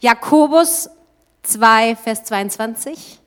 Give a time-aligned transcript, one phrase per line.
[0.00, 0.88] Jakobus
[1.42, 3.18] 2, Vers 22.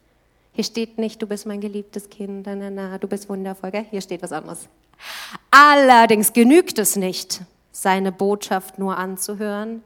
[0.54, 3.86] Hier steht nicht, du bist mein geliebtes Kind, na, na, na, du bist wundervoll, gell?
[3.90, 4.68] Hier steht was anderes.
[5.50, 9.84] Allerdings genügt es nicht, seine Botschaft nur anzuhören.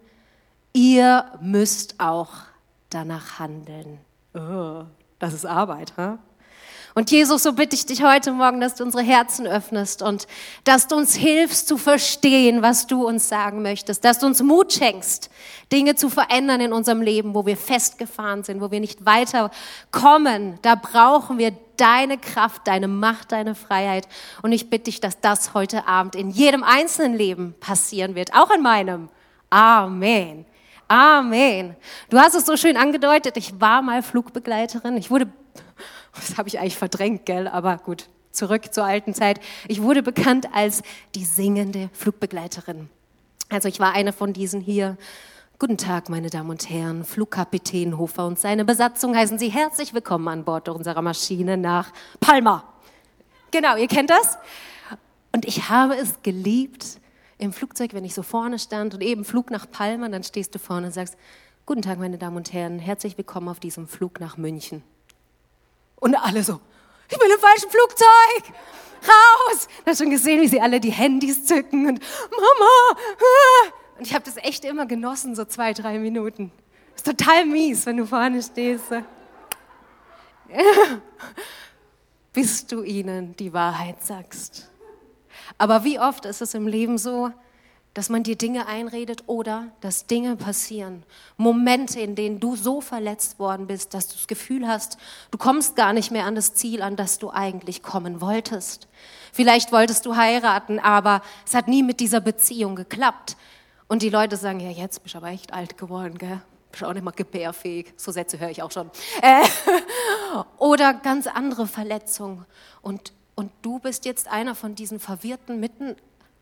[0.74, 2.34] Ihr müsst auch
[2.89, 3.99] danach handeln.
[4.33, 4.83] Oh,
[5.17, 6.20] das ist Arbeit, ha?
[6.98, 10.27] Und Jesus, so bitte ich dich heute Morgen, dass du unsere Herzen öffnest und
[10.64, 14.71] dass du uns hilfst zu verstehen, was du uns sagen möchtest, dass du uns Mut
[14.71, 15.30] schenkst,
[15.73, 20.58] Dinge zu verändern in unserem Leben, wo wir festgefahren sind, wo wir nicht weiterkommen.
[20.62, 24.07] Da brauchen wir deine Kraft, deine Macht, deine Freiheit.
[24.41, 28.52] Und ich bitte dich, dass das heute Abend in jedem einzelnen Leben passieren wird, auch
[28.52, 29.09] in meinem.
[29.49, 30.46] Amen.
[30.88, 31.76] Amen.
[32.09, 34.96] Du hast es so schön angedeutet, ich war mal Flugbegleiterin.
[34.96, 35.27] Ich wurde
[36.16, 37.48] das habe ich eigentlich verdrängt, gell?
[37.48, 39.40] Aber gut, zurück zur alten Zeit.
[39.68, 40.82] Ich wurde bekannt als
[41.16, 42.90] die singende Flugbegleiterin.
[43.50, 44.98] Also ich war eine von diesen hier.
[45.58, 47.05] Guten Tag, meine Damen und Herren.
[47.05, 52.66] Flugkapitän Hofer und seine Besatzung heißen Sie herzlich willkommen an Bord unserer Maschine nach Palma.
[53.52, 54.38] Genau, ihr kennt das?
[55.32, 57.00] Und ich habe es geliebt
[57.38, 60.60] im Flugzeug, wenn ich so vorne stand und eben Flug nach Palma, dann stehst du
[60.60, 61.16] vorne und sagst,
[61.68, 64.84] Guten Tag, meine Damen und Herren, herzlich willkommen auf diesem Flug nach München.
[66.06, 66.61] Und alle so,
[67.09, 68.53] ich bin im falschen Flugzeug,
[69.01, 69.67] raus.
[69.84, 73.00] Da hast schon gesehen, wie sie alle die Handys zücken und Mama.
[73.17, 73.72] Ah.
[73.97, 76.51] Und ich habe das echt immer genossen, so zwei, drei Minuten.
[76.95, 78.83] ist total mies, wenn du vorne stehst.
[82.33, 84.69] Bis du ihnen die Wahrheit sagst.
[85.57, 87.31] Aber wie oft ist es im Leben so,
[87.96, 91.03] dass man dir Dinge einredet oder dass Dinge passieren.
[91.38, 94.97] Momente, in denen du so verletzt worden bist, dass du das Gefühl hast,
[95.31, 98.90] du kommst gar nicht mehr an das Ziel, an das du eigentlich kommen wolltest.
[99.31, 103.38] Vielleicht wolltest du heiraten, aber es hat nie mit dieser Beziehung geklappt.
[103.88, 106.41] Und die Leute sagen, ja, jetzt bist du aber echt alt geworden, gell?
[106.72, 107.94] Bist auch nicht mal gebärfähig.
[107.96, 108.91] So Sätze höre ich auch schon.
[109.22, 109.41] Äh,
[110.57, 112.46] oder ganz andere Verletzungen.
[112.81, 115.95] Und, und du bist jetzt einer von diesen Verwirrten mitten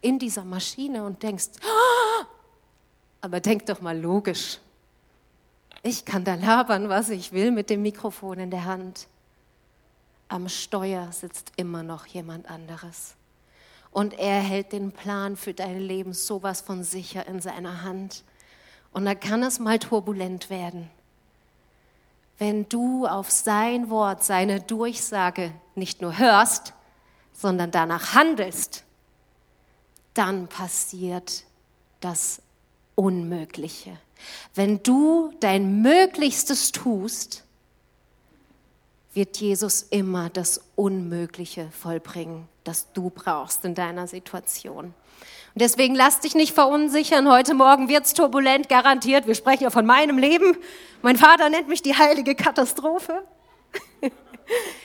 [0.03, 2.25] in dieser Maschine und denkst, oh,
[3.22, 4.59] aber denk doch mal logisch.
[5.81, 9.08] Ich kann da labern, was ich will mit dem Mikrofon in der Hand.
[10.30, 13.16] Am Steuer sitzt immer noch jemand anderes.
[13.91, 18.24] Und er hält den Plan für dein Leben sowas von sicher in seiner Hand.
[18.91, 20.90] Und da kann es mal turbulent werden.
[22.40, 26.74] Wenn du auf sein Wort, seine Durchsage nicht nur hörst,
[27.31, 28.84] sondern danach handelst,
[30.13, 31.44] dann passiert
[32.00, 32.41] das
[32.96, 33.97] Unmögliche.
[34.53, 37.44] Wenn du dein Möglichstes tust,
[39.13, 44.85] wird Jesus immer das Unmögliche vollbringen, das du brauchst in deiner Situation.
[44.85, 47.29] Und deswegen lass dich nicht verunsichern.
[47.29, 49.28] Heute Morgen wird's turbulent, garantiert.
[49.28, 50.57] Wir sprechen ja von meinem Leben.
[51.03, 53.23] Mein Vater nennt mich die heilige Katastrophe.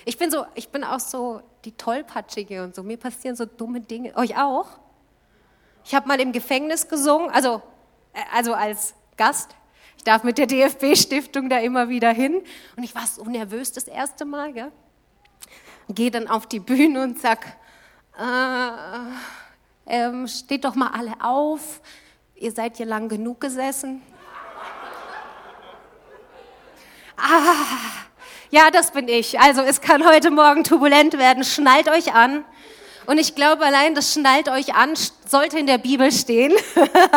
[0.04, 2.84] Ich bin so, ich bin auch so die tollpatschige und so.
[2.84, 4.16] Mir passieren so dumme Dinge.
[4.16, 4.68] Euch auch?
[5.88, 7.62] Ich habe mal im Gefängnis gesungen, also,
[8.12, 9.56] äh, also als Gast.
[9.96, 12.42] Ich darf mit der DFB-Stiftung da immer wieder hin.
[12.76, 14.52] Und ich war so nervös das erste Mal.
[14.52, 14.70] Gell?
[15.88, 17.56] Gehe dann auf die Bühne und sag,
[18.18, 18.70] äh,
[19.86, 21.80] ähm, steht doch mal alle auf.
[22.34, 24.02] Ihr seid hier lang genug gesessen.
[27.16, 27.64] Ah,
[28.50, 29.40] ja, das bin ich.
[29.40, 31.44] Also es kann heute Morgen turbulent werden.
[31.44, 32.44] Schnallt euch an.
[33.08, 34.92] Und ich glaube, allein das schnallt euch an,
[35.26, 36.52] sollte in der Bibel stehen.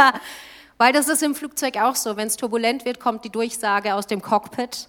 [0.77, 2.15] Weil das ist im Flugzeug auch so.
[2.15, 4.87] Wenn es turbulent wird, kommt die Durchsage aus dem Cockpit.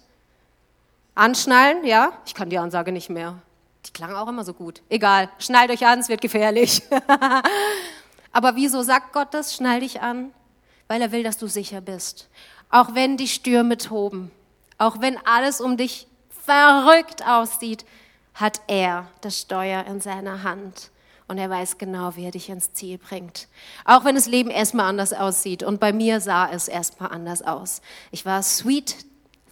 [1.13, 2.13] Anschnallen, ja?
[2.25, 3.37] Ich kann die Ansage nicht mehr.
[3.85, 4.81] Die klang auch immer so gut.
[4.87, 6.83] Egal, schnallt euch an, es wird gefährlich.
[8.31, 9.53] Aber wieso sagt Gott das?
[9.53, 10.31] Schnall dich an.
[10.87, 12.29] Weil er will, dass du sicher bist.
[12.69, 14.31] Auch wenn die Stürme toben.
[14.77, 17.83] Auch wenn alles um dich verrückt aussieht,
[18.35, 20.92] hat er das Steuer in seiner Hand
[21.33, 23.47] und er weiß genau, wie er dich ins Ziel bringt.
[23.85, 25.63] Auch wenn das Leben erstmal anders aussieht.
[25.63, 27.81] Und bei mir sah es erstmal anders aus.
[28.11, 28.95] Ich war sweet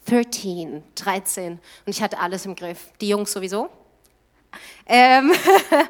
[0.06, 2.92] 13, 13 und ich hatte alles im Griff.
[3.01, 3.72] Die Jungs sowieso.
[4.86, 5.33] Ähm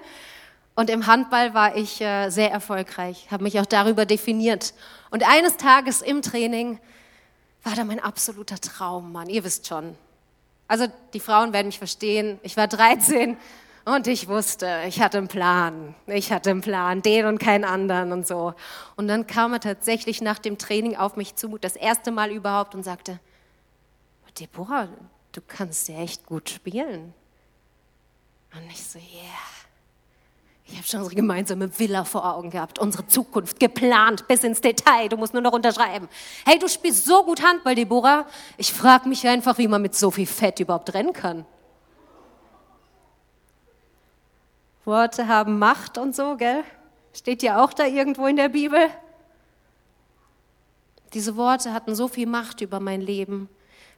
[0.76, 4.74] und im Handball war ich äh, sehr erfolgreich, habe mich auch darüber definiert.
[5.10, 6.80] Und eines Tages im Training
[7.64, 9.28] war da mein absoluter Traum, Mann.
[9.28, 9.98] Ihr wisst schon.
[10.70, 12.40] Also die Frauen werden mich verstehen.
[12.44, 13.36] Ich war 13
[13.86, 15.96] und ich wusste, ich hatte einen Plan.
[16.08, 18.54] Ich hatte einen Plan, den und keinen anderen und so.
[18.96, 22.76] Und dann kam er tatsächlich nach dem Training auf mich zu, das erste Mal überhaupt,
[22.76, 23.20] und sagte,
[24.40, 24.88] Deborah,
[25.32, 27.14] du kannst ja echt gut spielen.
[28.54, 29.62] Und ich so, yeah.
[30.72, 35.10] Ich habe schon unsere gemeinsame Villa vor Augen gehabt, unsere Zukunft geplant bis ins Detail.
[35.10, 36.08] Du musst nur noch unterschreiben.
[36.46, 38.26] Hey, du spielst so gut Handball, Deborah.
[38.58, 41.46] Ich frage mich einfach, wie man mit so viel Fett überhaupt rennen kann.
[44.86, 46.64] Worte haben Macht und so, gell?
[47.14, 48.80] Steht ja auch da irgendwo in der Bibel.
[51.14, 53.50] Diese Worte hatten so viel Macht über mein Leben,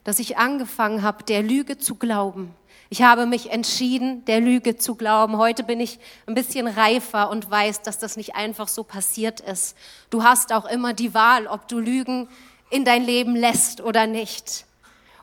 [0.02, 2.54] dass ich angefangen habe, der Lüge zu glauben.
[2.90, 5.38] Ich habe mich entschieden, der Lüge zu glauben.
[5.38, 9.76] Heute bin ich ein bisschen reifer und weiß, dass das nicht einfach so passiert ist.
[10.10, 12.28] Du hast auch immer die Wahl, ob du Lügen
[12.70, 14.66] in dein Leben lässt oder nicht.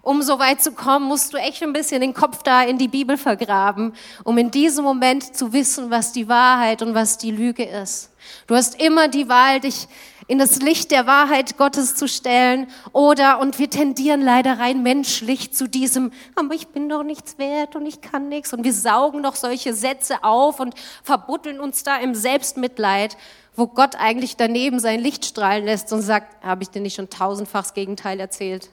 [0.03, 2.87] Um so weit zu kommen, musst du echt ein bisschen den Kopf da in die
[2.87, 3.93] Bibel vergraben,
[4.23, 8.09] um in diesem Moment zu wissen, was die Wahrheit und was die Lüge ist.
[8.47, 9.87] Du hast immer die Wahl, dich
[10.27, 15.53] in das Licht der Wahrheit Gottes zu stellen oder, und wir tendieren leider rein menschlich
[15.53, 19.21] zu diesem, aber ich bin doch nichts wert und ich kann nichts und wir saugen
[19.21, 23.17] noch solche Sätze auf und verbuddeln uns da im Selbstmitleid,
[23.55, 27.09] wo Gott eigentlich daneben sein Licht strahlen lässt und sagt, habe ich dir nicht schon
[27.09, 28.69] tausendfachs Gegenteil erzählt?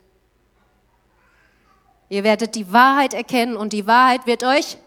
[2.08, 4.78] Ihr werdet die Wahrheit erkennen und die Wahrheit wird euch,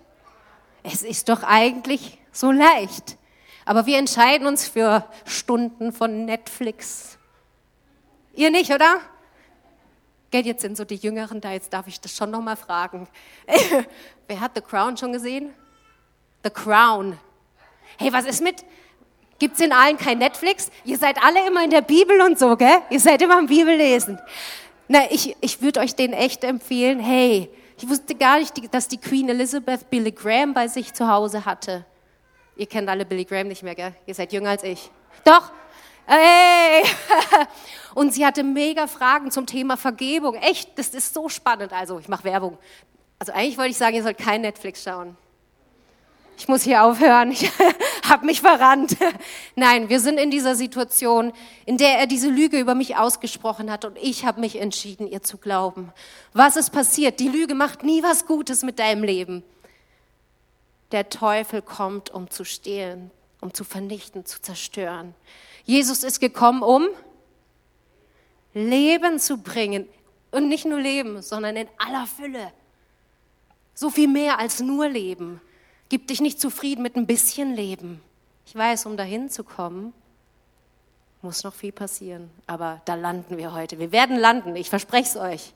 [0.84, 3.18] es ist doch eigentlich so leicht.
[3.66, 7.18] Aber wir entscheiden uns für Stunden von Netflix.
[8.34, 9.00] Ihr nicht, oder?
[10.32, 13.08] Gell, jetzt sind so die Jüngeren da, jetzt darf ich das schon nochmal fragen.
[14.28, 15.54] Wer hat The Crown schon gesehen?
[16.44, 17.20] The Crown.
[17.98, 18.64] Hey, was ist mit,
[19.38, 20.72] gibt's in allen kein Netflix?
[20.86, 22.82] Ihr seid alle immer in der Bibel und so, gell?
[22.90, 24.20] Ihr seid immer am Bibellesen.
[24.94, 28.98] Na, ich, ich würde euch den echt empfehlen, hey, ich wusste gar nicht, dass die
[28.98, 31.86] Queen Elizabeth Billy Graham bei sich zu Hause hatte.
[32.58, 33.96] Ihr kennt alle Billy Graham nicht mehr, gell?
[34.06, 34.92] Ihr seid jünger als ich.
[35.24, 35.50] Doch.
[36.06, 36.84] Hey!
[37.96, 40.36] Und sie hatte mega Fragen zum Thema Vergebung.
[40.36, 41.72] Echt, das ist so spannend.
[41.72, 42.58] Also, ich mache Werbung.
[43.18, 45.16] Also eigentlich wollte ich sagen, ihr sollt kein Netflix schauen.
[46.42, 47.30] Ich muss hier aufhören.
[47.30, 47.52] Ich
[48.10, 48.98] habe mich verrannt.
[49.56, 51.34] Nein, wir sind in dieser Situation,
[51.68, 55.22] in der er diese Lüge über mich ausgesprochen hat und ich habe mich entschieden, ihr
[55.22, 55.94] zu glauben.
[56.34, 57.20] Was ist passiert?
[57.20, 59.44] Die Lüge macht nie was Gutes mit deinem Leben
[60.92, 65.14] der Teufel kommt, um zu stehlen, um zu vernichten, zu zerstören.
[65.64, 66.88] Jesus ist gekommen, um
[68.56, 69.88] Leben zu bringen.
[70.32, 72.52] Und nicht nur Leben, sondern in aller Fülle.
[73.76, 75.40] So viel mehr als nur Leben.
[75.92, 78.02] Gib dich nicht zufrieden mit ein bisschen Leben.
[78.46, 79.92] Ich weiß, um dahin zu kommen,
[81.22, 82.32] muss noch viel passieren.
[82.48, 83.78] Aber da landen wir heute.
[83.78, 85.54] Wir werden landen, ich verspreche es euch.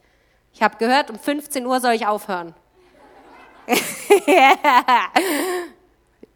[0.53, 2.53] Ich habe gehört, um 15 Uhr soll ich aufhören.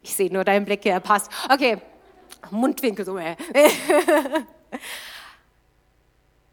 [0.01, 1.29] ich sehe nur deinen Blick, er passt.
[1.51, 1.81] Okay,
[2.51, 3.19] Mundwinkel so.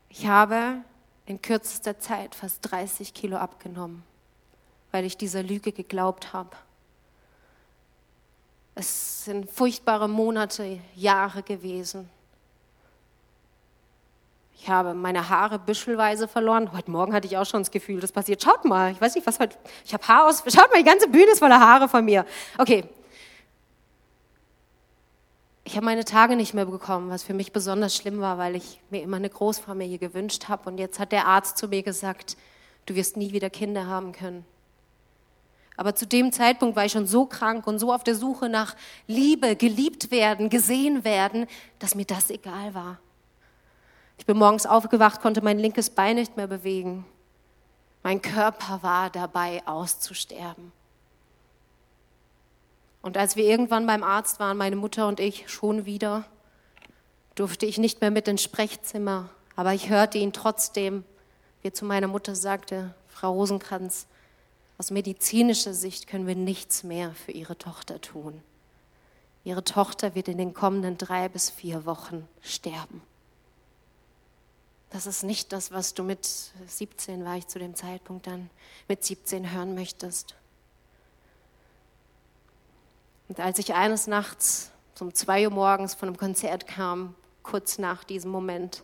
[0.08, 0.78] Ich habe
[1.26, 4.02] in kürzester Zeit fast 30 Kilo abgenommen,
[4.90, 6.56] weil ich dieser Lüge geglaubt habe.
[8.78, 12.10] Es sind furchtbare Monate, Jahre gewesen.
[14.58, 16.70] Ich habe meine Haare büschelweise verloren.
[16.74, 18.42] Heute Morgen hatte ich auch schon das Gefühl, das passiert.
[18.42, 19.56] Schaut mal, ich weiß nicht, was heute.
[19.84, 20.42] Ich habe Haar aus.
[20.46, 22.26] Schaut mal, die ganze Bühne ist voller Haare von mir.
[22.58, 22.84] Okay.
[25.64, 28.82] Ich habe meine Tage nicht mehr bekommen, was für mich besonders schlimm war, weil ich
[28.90, 30.68] mir immer eine Großfamilie gewünscht habe.
[30.68, 32.36] Und jetzt hat der Arzt zu mir gesagt,
[32.84, 34.44] du wirst nie wieder Kinder haben können.
[35.76, 38.74] Aber zu dem Zeitpunkt war ich schon so krank und so auf der Suche nach
[39.06, 41.46] Liebe, geliebt werden, gesehen werden,
[41.78, 42.98] dass mir das egal war.
[44.18, 47.04] Ich bin morgens aufgewacht, konnte mein linkes Bein nicht mehr bewegen.
[48.02, 50.72] Mein Körper war dabei auszusterben.
[53.02, 56.24] Und als wir irgendwann beim Arzt waren, meine Mutter und ich schon wieder,
[57.34, 59.28] durfte ich nicht mehr mit ins Sprechzimmer.
[59.54, 61.04] Aber ich hörte ihn trotzdem,
[61.62, 64.06] wie er zu meiner Mutter sagte, Frau Rosenkranz,
[64.78, 68.42] aus medizinischer Sicht können wir nichts mehr für Ihre Tochter tun.
[69.44, 73.00] Ihre Tochter wird in den kommenden drei bis vier Wochen sterben.
[74.90, 76.28] Das ist nicht das, was du mit
[76.66, 78.50] 17 war ich zu dem Zeitpunkt dann,
[78.88, 80.34] mit 17 hören möchtest.
[83.28, 88.04] Und als ich eines Nachts um zwei Uhr morgens von einem Konzert kam, kurz nach
[88.04, 88.82] diesem Moment,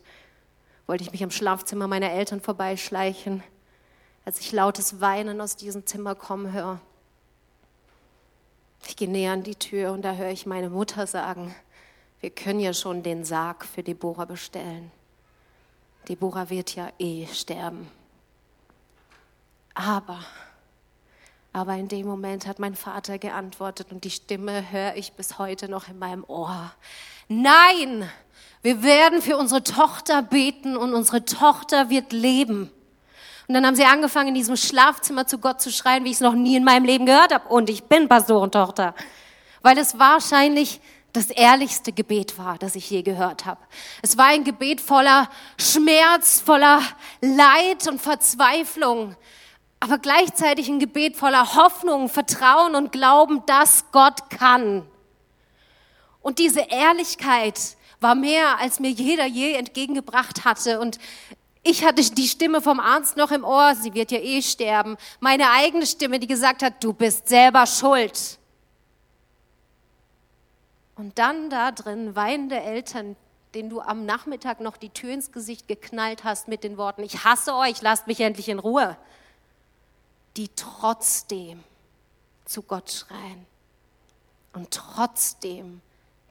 [0.85, 3.43] wollte ich mich am Schlafzimmer meiner Eltern vorbeischleichen,
[4.25, 6.79] als ich lautes Weinen aus diesem Zimmer kommen höre.
[8.87, 11.55] Ich gehe näher an die Tür und da höre ich meine Mutter sagen,
[12.19, 14.91] wir können ja schon den Sarg für Deborah bestellen.
[16.07, 17.89] Deborah wird ja eh sterben.
[19.73, 20.19] Aber,
[21.51, 25.69] aber in dem Moment hat mein Vater geantwortet und die Stimme höre ich bis heute
[25.69, 26.71] noch in meinem Ohr.
[27.27, 28.09] Nein,
[28.61, 32.69] wir werden für unsere Tochter beten und unsere Tochter wird leben.
[33.47, 36.21] Und dann haben sie angefangen, in diesem Schlafzimmer zu Gott zu schreien, wie ich es
[36.21, 37.49] noch nie in meinem Leben gehört habe.
[37.49, 38.95] Und ich bin Pastorentochter.
[39.63, 40.81] weil es wahrscheinlich
[41.13, 43.61] das ehrlichste Gebet war, das ich je gehört habe.
[44.01, 46.81] Es war ein Gebet voller Schmerz, voller
[47.21, 49.15] Leid und Verzweiflung,
[49.79, 54.85] aber gleichzeitig ein Gebet voller Hoffnung, Vertrauen und Glauben, dass Gott kann.
[56.21, 57.59] Und diese Ehrlichkeit
[57.99, 60.79] war mehr, als mir jeder je entgegengebracht hatte.
[60.79, 60.97] Und
[61.63, 64.97] ich hatte die Stimme vom Arzt noch im Ohr, sie wird ja eh sterben.
[65.21, 68.37] Meine eigene Stimme, die gesagt hat, du bist selber schuld.
[70.95, 73.15] Und dann da drin weinende Eltern,
[73.53, 77.23] denen du am Nachmittag noch die Tür ins Gesicht geknallt hast mit den Worten, ich
[77.23, 78.97] hasse euch, lasst mich endlich in Ruhe,
[80.35, 81.63] die trotzdem
[82.45, 83.45] zu Gott schreien
[84.51, 85.81] und trotzdem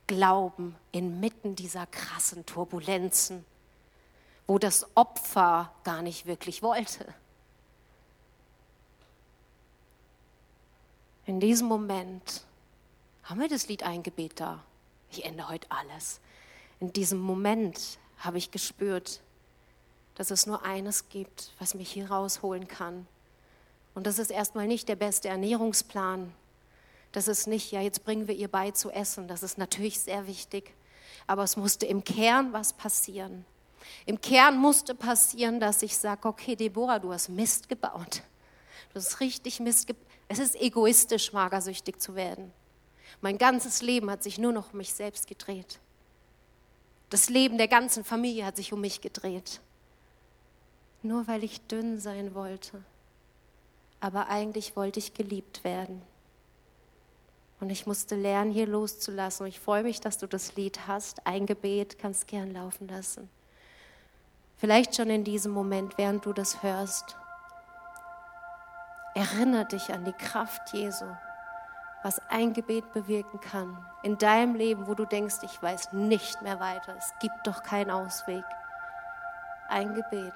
[0.06, 3.44] glauben inmitten dieser krassen Turbulenzen,
[4.46, 7.14] wo das Opfer gar nicht wirklich wollte.
[11.24, 12.44] In diesem Moment
[13.22, 14.62] haben wir das Lied Eingebet da.
[15.10, 16.20] Ich ändere heute alles.
[16.80, 19.20] In diesem Moment habe ich gespürt,
[20.16, 23.06] dass es nur eines gibt, was mich hier rausholen kann.
[23.94, 26.32] Und das ist erstmal nicht der beste Ernährungsplan.
[27.12, 29.28] Das ist nicht, ja, jetzt bringen wir ihr bei zu essen.
[29.28, 30.74] Das ist natürlich sehr wichtig.
[31.26, 33.44] Aber es musste im Kern was passieren.
[34.06, 38.22] Im Kern musste passieren, dass ich sage, okay, Deborah, du hast Mist gebaut.
[38.92, 40.06] Du hast richtig Mist gebaut.
[40.28, 42.52] Es ist egoistisch, magersüchtig zu werden.
[43.20, 45.78] Mein ganzes Leben hat sich nur noch um mich selbst gedreht.
[47.10, 49.60] Das Leben der ganzen Familie hat sich um mich gedreht.
[51.02, 52.82] Nur weil ich dünn sein wollte.
[54.00, 56.02] Aber eigentlich wollte ich geliebt werden.
[57.60, 59.44] Und ich musste lernen, hier loszulassen.
[59.44, 61.26] Und ich freue mich, dass du das Lied hast.
[61.26, 63.28] Ein Gebet kannst gern laufen lassen.
[64.62, 67.16] Vielleicht schon in diesem Moment, während du das hörst.
[69.14, 71.04] Erinnere dich an die Kraft Jesu
[72.02, 76.58] was ein Gebet bewirken kann in deinem Leben, wo du denkst, ich weiß nicht mehr
[76.58, 78.44] weiter, es gibt doch keinen Ausweg.
[79.68, 80.34] Ein Gebet,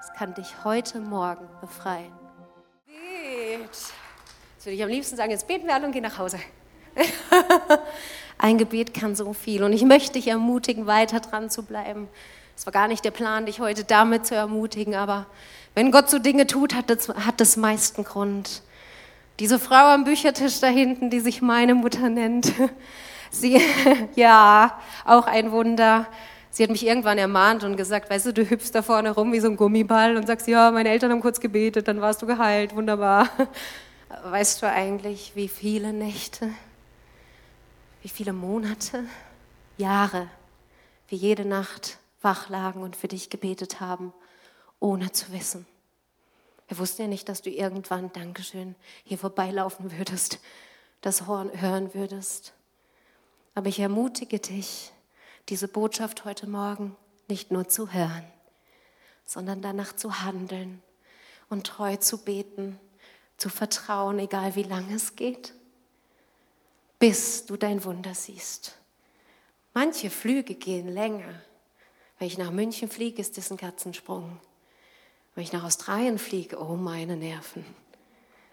[0.00, 2.12] es kann dich heute Morgen befreien.
[2.86, 3.70] Bet.
[3.70, 6.40] Jetzt würde ich am liebsten sagen, jetzt beten wir alle und gehen nach Hause.
[8.38, 12.08] ein Gebet kann so viel und ich möchte dich ermutigen, weiter dran zu bleiben.
[12.60, 15.24] Es war gar nicht der Plan, dich heute damit zu ermutigen, aber
[15.74, 18.60] wenn Gott so Dinge tut, hat das, hat das meisten Grund.
[19.38, 22.52] Diese Frau am Büchertisch da hinten, die sich meine Mutter nennt,
[23.30, 23.62] sie,
[24.14, 26.06] ja, auch ein Wunder.
[26.50, 29.40] Sie hat mich irgendwann ermahnt und gesagt, weißt du, du hüpfst da vorne rum wie
[29.40, 32.76] so ein Gummiball und sagst, ja, meine Eltern haben kurz gebetet, dann warst du geheilt,
[32.76, 33.26] wunderbar.
[34.24, 36.50] Weißt du eigentlich, wie viele Nächte,
[38.02, 39.04] wie viele Monate,
[39.78, 40.26] Jahre
[41.08, 44.12] wir jede Nacht wach lagen und für dich gebetet haben,
[44.78, 45.66] ohne zu wissen,
[46.70, 50.38] wir wussten ja nicht, dass du irgendwann, Dankeschön, hier vorbeilaufen würdest,
[51.00, 52.54] das Horn hören würdest.
[53.56, 54.92] Aber ich ermutige dich,
[55.48, 56.96] diese Botschaft heute Morgen
[57.28, 58.24] nicht nur zu hören,
[59.24, 60.80] sondern danach zu handeln
[61.48, 62.78] und treu zu beten,
[63.36, 65.54] zu vertrauen, egal wie lange es geht,
[67.00, 68.76] bis du dein Wunder siehst.
[69.74, 71.34] Manche Flüge gehen länger.
[72.20, 74.38] Wenn ich nach München fliege, ist das ein Katzensprung.
[75.34, 77.64] Wenn ich nach Australien fliege, oh meine Nerven.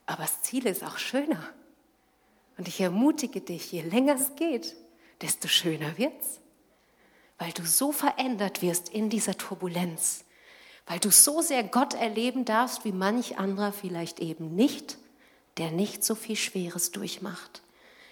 [0.06, 1.44] Aber das Ziel ist auch schöner.
[2.58, 4.74] Und ich ermutige dich, je länger es geht,
[5.22, 6.40] desto schöner wird's.
[7.40, 10.24] Weil du so verändert wirst in dieser Turbulenz.
[10.86, 14.98] Weil du so sehr Gott erleben darfst, wie manch anderer vielleicht eben nicht,
[15.58, 17.62] der nicht so viel Schweres durchmacht.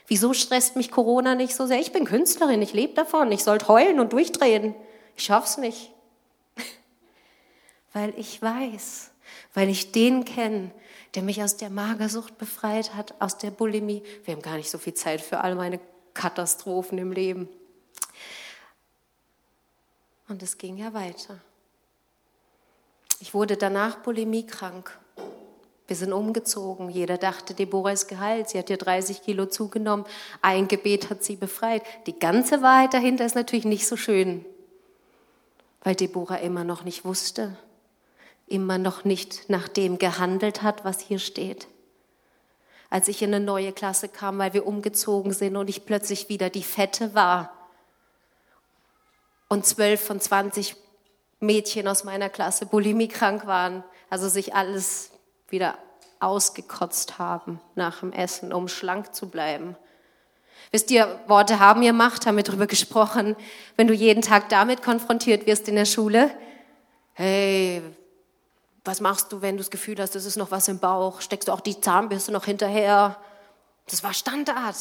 [0.07, 1.79] Wieso stresst mich Corona nicht so sehr?
[1.79, 4.75] Ich bin Künstlerin, ich lebe davon, ich sollte heulen und durchdrehen.
[5.15, 5.91] Ich schaff's nicht
[7.93, 9.11] weil ich weiß,
[9.53, 10.71] weil ich den kenne,
[11.15, 14.03] der mich aus der Magersucht befreit hat, aus der Bulimie.
[14.25, 15.79] Wir haben gar nicht so viel Zeit für all meine
[16.13, 17.47] Katastrophen im Leben.
[20.27, 21.39] Und es ging ja weiter.
[23.19, 24.97] Ich wurde danach bulimiekrank.
[25.87, 26.89] Wir sind umgezogen.
[26.89, 28.49] Jeder dachte, Deborah ist geheilt.
[28.49, 30.05] Sie hat ja 30 Kilo zugenommen.
[30.41, 31.83] Ein Gebet hat sie befreit.
[32.07, 34.43] Die ganze Wahrheit dahinter ist natürlich nicht so schön,
[35.85, 37.55] weil Deborah immer noch nicht wusste,
[38.47, 41.67] immer noch nicht nach dem gehandelt hat, was hier steht.
[42.89, 46.49] Als ich in eine neue Klasse kam, weil wir umgezogen sind und ich plötzlich wieder
[46.49, 47.53] die Fette war
[49.47, 50.75] und zwölf von zwanzig
[51.39, 55.11] Mädchen aus meiner Klasse bulimiekrank waren, also sich alles
[55.49, 55.77] wieder
[56.19, 59.75] ausgekotzt haben nach dem Essen, um schlank zu bleiben.
[60.75, 63.37] Wisst ihr, Worte haben ihr Macht, haben wir darüber gesprochen.
[63.77, 66.29] Wenn du jeden Tag damit konfrontiert wirst in der Schule,
[67.13, 67.81] hey,
[68.83, 71.21] was machst du, wenn du das Gefühl hast, es ist noch was im Bauch?
[71.21, 73.15] Steckst du auch die Zahnbürste noch hinterher?
[73.89, 74.75] Das war Standard.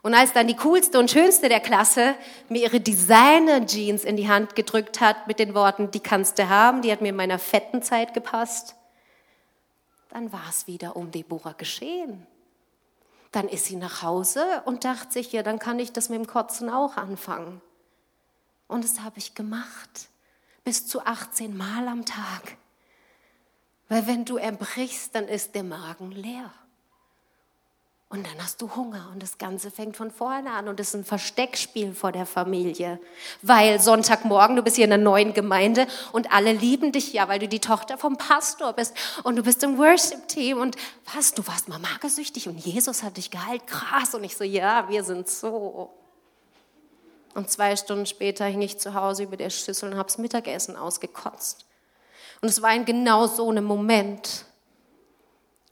[0.00, 2.14] Und als dann die coolste und schönste der Klasse
[2.48, 6.80] mir ihre Designer-Jeans in die Hand gedrückt hat mit den Worten, die kannst du haben,
[6.80, 8.76] die hat mir in meiner fetten Zeit gepasst,
[10.08, 12.26] dann war es wieder um Deborah geschehen.
[13.34, 16.26] Dann ist sie nach Hause und dachte sich, ja, dann kann ich das mit dem
[16.28, 17.60] Kotzen auch anfangen.
[18.68, 20.08] Und das habe ich gemacht,
[20.62, 22.56] bis zu 18 Mal am Tag.
[23.88, 26.52] Weil wenn du erbrichst, dann ist der Magen leer.
[28.14, 31.04] Und dann hast du Hunger und das Ganze fängt von vorne an und ist ein
[31.04, 33.00] Versteckspiel vor der Familie.
[33.42, 37.40] Weil Sonntagmorgen, du bist hier in einer neuen Gemeinde und alle lieben dich ja, weil
[37.40, 38.94] du die Tochter vom Pastor bist
[39.24, 40.76] und du bist im Worship-Team und
[41.12, 44.14] was, du warst mal magersüchtig und Jesus hat dich geheilt, krass.
[44.14, 45.90] Und ich so, ja, wir sind so.
[47.34, 51.66] Und zwei Stunden später hing ich zu Hause über der Schüssel und hab's Mittagessen ausgekotzt.
[52.42, 54.44] Und es war in genau so einem Moment,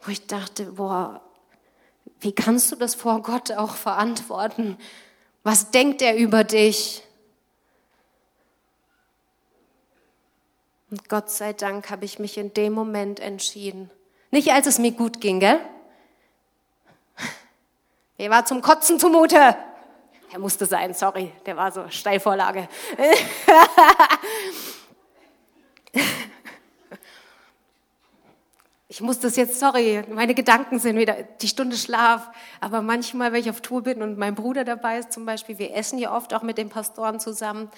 [0.03, 1.21] wo ich dachte, boah,
[2.23, 4.79] wie kannst du das vor Gott auch verantworten?
[5.43, 7.03] Was denkt er über dich?
[10.91, 13.91] Und Gott sei Dank habe ich mich in dem Moment entschieden.
[14.31, 15.59] Nicht als es mir gut ging, gell?
[18.19, 19.57] Mir war zum Kotzen zumute.
[20.33, 22.69] Er musste sein, sorry, der war so Steilvorlage.
[28.93, 32.29] ich muss das jetzt, sorry, meine Gedanken sind wieder die Stunde Schlaf.
[32.61, 35.75] Aber manchmal, wenn ich auf Tour bin und mein Bruder dabei ist zum Beispiel, wir
[35.75, 37.71] essen ja oft auch mit den Pastoren zusammen.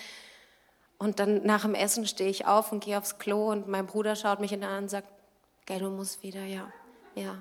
[0.99, 4.17] Und dann nach dem Essen stehe ich auf und gehe aufs Klo und mein Bruder
[4.17, 5.07] schaut mich an und sagt,
[5.67, 6.67] gell, du musst wieder, ja,
[7.15, 7.37] ja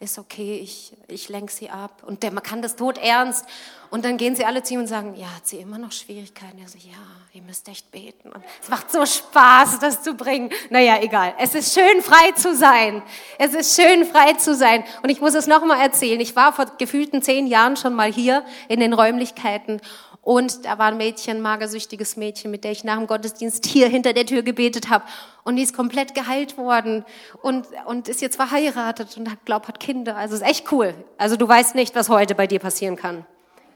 [0.00, 2.04] ist okay, ich, ich lenke sie ab.
[2.06, 3.44] Und der, man kann das tot ernst.
[3.90, 6.58] Und dann gehen sie alle zu ihm und sagen, ja, hat sie immer noch Schwierigkeiten?
[6.60, 6.92] Er sagt, ja,
[7.32, 8.30] ihr müsst echt beten.
[8.30, 10.50] Und es macht so Spaß, das zu bringen.
[10.70, 11.34] Naja, egal.
[11.38, 13.02] Es ist schön, frei zu sein.
[13.38, 14.84] Es ist schön, frei zu sein.
[15.02, 16.20] Und ich muss es nochmal erzählen.
[16.20, 19.80] Ich war vor gefühlten zehn Jahren schon mal hier in den Räumlichkeiten
[20.28, 24.12] und da war ein Mädchen, magersüchtiges Mädchen, mit der ich nach dem Gottesdienst hier hinter
[24.12, 25.02] der Tür gebetet habe.
[25.42, 27.06] Und die ist komplett geheilt worden
[27.40, 30.18] und, und ist jetzt verheiratet und hat, glaub, hat Kinder.
[30.18, 30.92] Also ist echt cool.
[31.16, 33.24] Also du weißt nicht, was heute bei dir passieren kann.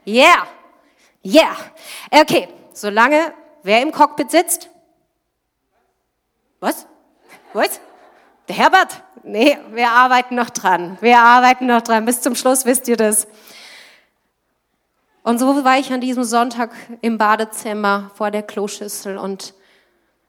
[0.05, 0.45] Yeah.
[1.25, 1.55] Yeah.
[2.11, 2.47] Okay.
[2.71, 4.69] Solange wer im Cockpit sitzt?
[6.59, 6.85] Was?
[7.53, 7.81] Was?
[8.47, 9.01] Der Herbert?
[9.23, 10.99] Nee, wir arbeiten noch dran.
[11.01, 12.05] Wir arbeiten noch dran.
[12.05, 13.25] Bis zum Schluss wisst ihr das.
[15.23, 19.53] Und so war ich an diesem Sonntag im Badezimmer vor der Kloschüssel und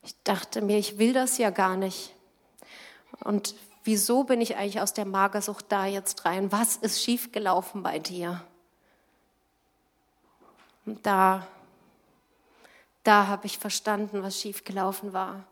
[0.05, 2.15] ich dachte mir, ich will das ja gar nicht.
[3.25, 6.53] Und wieso bin ich eigentlich aus der Magersucht da jetzt rein?
[6.53, 8.45] Was ist schiefgelaufen bei dir?
[10.87, 11.47] Und da,
[13.03, 15.45] da habe ich verstanden, was schiefgelaufen war.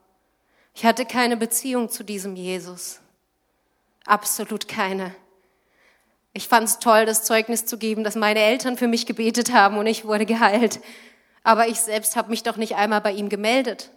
[0.74, 3.00] Ich hatte keine Beziehung zu diesem Jesus.
[4.04, 5.14] Absolut keine.
[6.34, 9.76] Ich fand es toll, das Zeugnis zu geben, dass meine Eltern für mich gebetet haben
[9.76, 10.80] und ich wurde geheilt.
[11.44, 13.90] Aber ich selbst habe mich doch nicht einmal bei ihm gemeldet.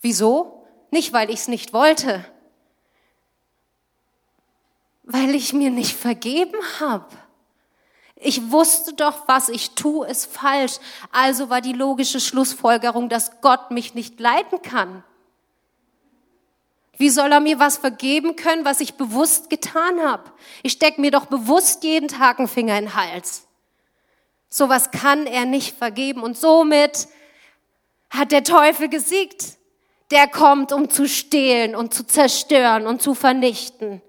[0.00, 0.66] Wieso?
[0.90, 2.24] Nicht, weil ich es nicht wollte,
[5.02, 7.06] weil ich mir nicht vergeben habe.
[8.14, 10.78] Ich wusste doch, was ich tue, ist falsch.
[11.12, 15.04] Also war die logische Schlussfolgerung, dass Gott mich nicht leiten kann.
[16.98, 20.32] Wie soll er mir was vergeben können, was ich bewusst getan habe?
[20.62, 23.46] Ich stecke mir doch bewusst jeden Tag einen Finger in den Hals.
[24.48, 27.08] Sowas kann er nicht vergeben und somit
[28.10, 29.56] hat der Teufel gesiegt.
[30.10, 34.00] Der kommt, um zu stehlen und zu zerstören und zu vernichten.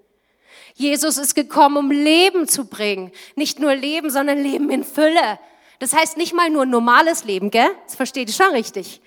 [0.75, 3.11] Jesus ist gekommen, um Leben zu bringen.
[3.35, 5.39] Nicht nur Leben, sondern Leben in Fülle.
[5.79, 7.69] Das heißt nicht mal nur normales Leben, gell?
[7.85, 9.01] Das versteht ihr schon richtig.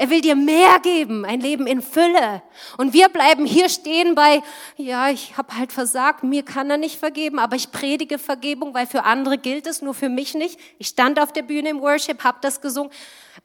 [0.00, 2.40] Er will dir mehr geben, ein Leben in Fülle.
[2.76, 4.42] Und wir bleiben hier stehen bei,
[4.76, 8.86] ja, ich habe halt versagt, mir kann er nicht vergeben, aber ich predige Vergebung, weil
[8.86, 10.60] für andere gilt es, nur für mich nicht.
[10.78, 12.92] Ich stand auf der Bühne im Worship, habe das gesungen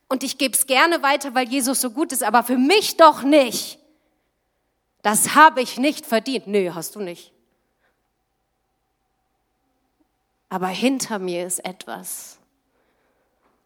[0.10, 3.24] und ich gebe es gerne weiter, weil Jesus so gut ist, aber für mich doch
[3.24, 3.80] nicht.
[5.02, 6.46] Das habe ich nicht verdient.
[6.46, 7.34] Nö, hast du nicht.
[10.50, 12.38] Aber hinter mir ist etwas,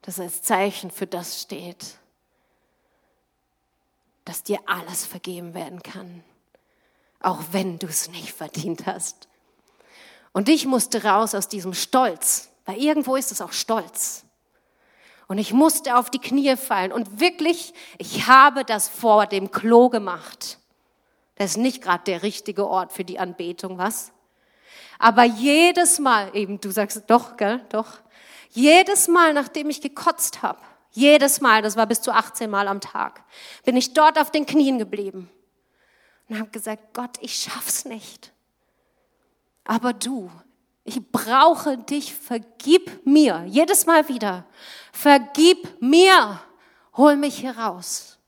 [0.03, 1.97] das als Zeichen für das steht
[4.27, 6.23] dass dir alles vergeben werden kann,
[7.21, 9.27] auch wenn du es nicht verdient hast.
[10.33, 14.25] Und ich musste raus aus diesem Stolz, weil irgendwo ist es auch Stolz.
[15.27, 19.89] Und ich musste auf die Knie fallen und wirklich, ich habe das vor dem Klo
[19.89, 20.59] gemacht.
[21.35, 24.11] Das ist nicht gerade der richtige Ort für die Anbetung, was?
[24.99, 27.99] Aber jedes Mal, eben du sagst doch, gell, doch,
[28.49, 30.59] jedes Mal, nachdem ich gekotzt habe,
[30.97, 33.23] jedes Mal, das war bis zu 18 Mal am Tag,
[33.63, 35.29] bin ich dort auf den Knien geblieben
[36.27, 38.33] und habe gesagt, Gott, ich schaff's nicht.
[39.63, 40.31] Aber du,
[40.89, 44.45] Ich brauche dich, vergib mir, jedes Mal wieder.
[44.93, 46.39] Vergib mir,
[46.95, 48.19] hol mich hier raus.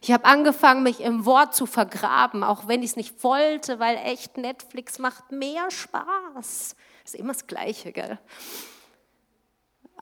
[0.00, 3.98] Ich habe angefangen, mich im Wort zu vergraben, auch wenn ich es nicht wollte, weil
[3.98, 6.74] echt Netflix macht mehr Spaß.
[7.04, 8.18] Ist immer das Gleiche, gell?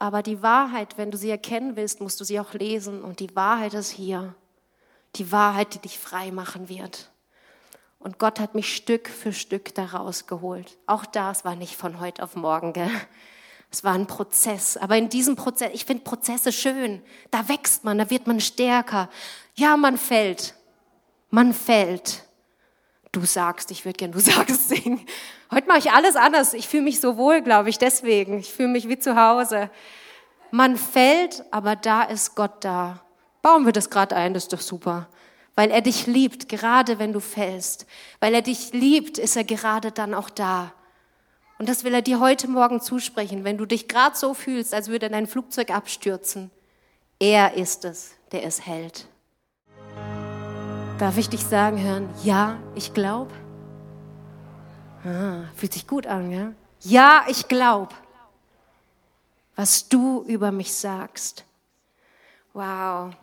[0.01, 3.03] Aber die Wahrheit, wenn du sie erkennen willst, musst du sie auch lesen.
[3.03, 4.33] Und die Wahrheit ist hier.
[5.17, 7.11] Die Wahrheit, die dich frei machen wird.
[7.99, 10.77] Und Gott hat mich Stück für Stück daraus geholt.
[10.87, 12.89] Auch das war nicht von heute auf morgen, gell?
[13.71, 14.77] Es war ein Prozess.
[14.77, 17.03] Aber in diesem Prozess, ich finde Prozesse schön.
[17.29, 19.09] Da wächst man, da wird man stärker.
[19.55, 20.55] Ja, man fällt.
[21.29, 22.23] Man fällt.
[23.11, 25.05] Du sagst, ich würde gern, du sagst singen.
[25.51, 26.53] Heute mache ich alles anders.
[26.53, 28.39] Ich fühle mich so wohl, glaube ich, deswegen.
[28.39, 29.69] Ich fühle mich wie zu Hause.
[30.51, 33.03] Man fällt, aber da ist Gott da.
[33.41, 35.07] Bauen wir das gerade ein, das ist doch super
[35.59, 37.85] weil er dich liebt, gerade wenn du fällst.
[38.21, 40.71] Weil er dich liebt, ist er gerade dann auch da.
[41.57, 44.87] Und das will er dir heute Morgen zusprechen, wenn du dich gerade so fühlst, als
[44.87, 46.49] würde dein Flugzeug abstürzen.
[47.19, 49.09] Er ist es, der es hält.
[50.99, 52.09] Darf ich dich sagen hören?
[52.25, 53.33] Ja, ich glaube.
[55.05, 56.51] Ah, fühlt sich gut an, ja?
[56.81, 57.95] Ja, ich glaube,
[59.55, 61.45] was du über mich sagst.
[62.51, 63.13] Wow,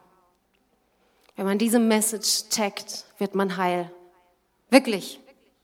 [1.36, 3.90] wenn man diese Message checkt, wird man heil.
[4.70, 5.20] Wirklich.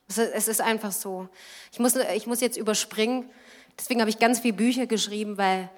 [0.07, 1.31] Es ist einfach so.
[1.73, 3.31] Ich muss, ich muss jetzt überspringen.
[3.79, 5.71] Deswegen habe ich ganz viele Bücher geschrieben, weil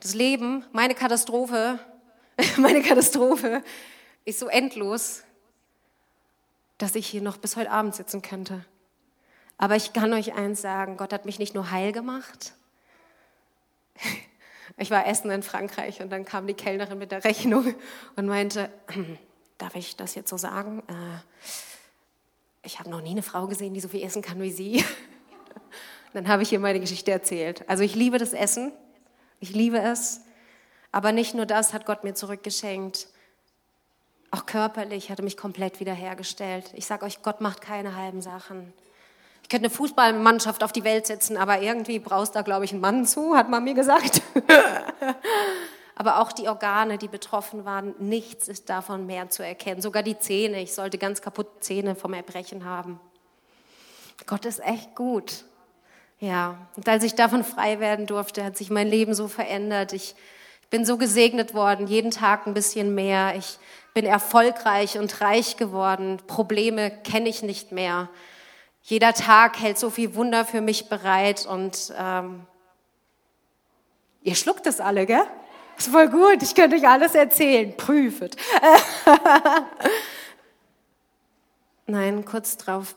[0.00, 1.78] das Leben, meine Katastrophe,
[2.58, 3.62] meine Katastrophe
[4.26, 5.23] ist so endlos,
[6.78, 8.64] dass ich hier noch bis heute Abend sitzen könnte.
[9.58, 12.54] Aber ich kann euch eins sagen, Gott hat mich nicht nur heil gemacht.
[14.76, 17.74] Ich war essen in Frankreich und dann kam die Kellnerin mit der Rechnung
[18.16, 18.70] und meinte,
[19.58, 20.82] darf ich das jetzt so sagen?
[20.88, 24.84] Äh, ich habe noch nie eine Frau gesehen, die so viel essen kann wie Sie.
[26.12, 27.68] Dann habe ich ihr meine Geschichte erzählt.
[27.68, 28.72] Also ich liebe das Essen,
[29.38, 30.22] ich liebe es,
[30.90, 33.08] aber nicht nur das hat Gott mir zurückgeschenkt.
[34.34, 36.72] Auch körperlich hat er mich komplett wiederhergestellt.
[36.74, 38.72] Ich sage euch, Gott macht keine halben Sachen.
[39.44, 42.80] Ich könnte eine Fußballmannschaft auf die Welt setzen, aber irgendwie brauchst da, glaube ich, einen
[42.80, 44.22] Mann zu, hat man mir gesagt.
[45.94, 49.80] aber auch die Organe, die betroffen waren, nichts ist davon mehr zu erkennen.
[49.80, 52.98] Sogar die Zähne, ich sollte ganz kaputte Zähne vom Erbrechen haben.
[54.26, 55.44] Gott ist echt gut.
[56.18, 59.92] Ja, und als ich davon frei werden durfte, hat sich mein Leben so verändert.
[59.92, 60.16] Ich
[60.70, 63.36] bin so gesegnet worden, jeden Tag ein bisschen mehr.
[63.36, 63.60] Ich
[63.94, 66.18] bin erfolgreich und reich geworden.
[66.26, 68.08] Probleme kenne ich nicht mehr.
[68.82, 72.46] Jeder Tag hält so viel Wunder für mich bereit und ähm,
[74.22, 75.24] ihr schluckt es alle, gell?
[75.78, 77.76] Ist voll gut, ich könnte euch alles erzählen.
[77.76, 78.36] Prüfet.
[81.86, 82.96] Nein, kurz drauf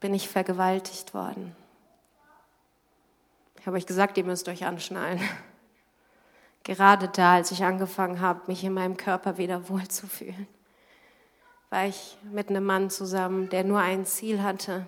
[0.00, 1.56] bin ich vergewaltigt worden.
[3.60, 5.20] Ich habe euch gesagt, ihr müsst euch anschnallen.
[6.68, 10.46] Gerade da, als ich angefangen habe, mich in meinem Körper wieder wohlzufühlen,
[11.70, 14.84] war ich mit einem Mann zusammen, der nur ein Ziel hatte,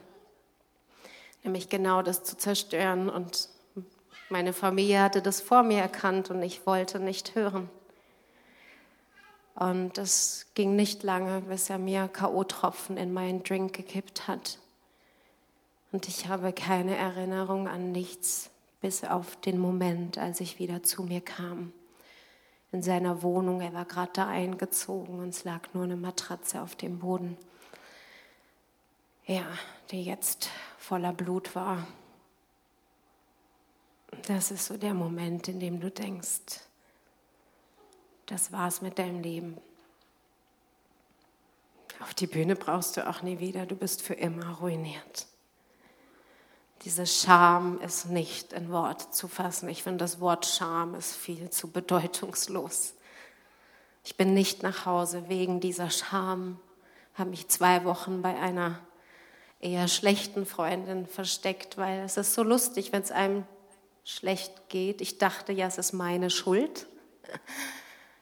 [1.43, 3.09] nämlich genau das zu zerstören.
[3.09, 3.49] Und
[4.29, 7.71] meine Familie hatte das vor mir erkannt und ich wollte nicht hören.
[9.55, 14.59] Und es ging nicht lange, bis er mir K.O.-Tropfen in meinen Drink gekippt hat.
[15.93, 18.49] Und ich habe keine Erinnerung an nichts,
[18.81, 21.73] bis auf den Moment, als ich wieder zu mir kam.
[22.73, 26.77] In seiner Wohnung, er war gerade da eingezogen und es lag nur eine Matratze auf
[26.77, 27.37] dem Boden.
[29.27, 29.47] Ja,
[29.90, 31.87] die jetzt voller Blut war.
[34.27, 36.61] Das ist so der Moment, in dem du denkst,
[38.27, 39.57] das war's mit deinem Leben.
[42.01, 45.27] Auf die Bühne brauchst du auch nie wieder, du bist für immer ruiniert.
[46.83, 49.69] Diese Scham ist nicht in Wort zu fassen.
[49.69, 52.95] Ich finde, das Wort Scham ist viel zu bedeutungslos.
[54.03, 56.59] Ich bin nicht nach Hause wegen dieser Scham,
[57.14, 58.79] habe mich zwei Wochen bei einer
[59.61, 63.45] eher schlechten Freundin versteckt, weil es ist so lustig, wenn es einem
[64.05, 65.03] schlecht geht.
[65.03, 66.87] Ich dachte ja, es ist meine Schuld.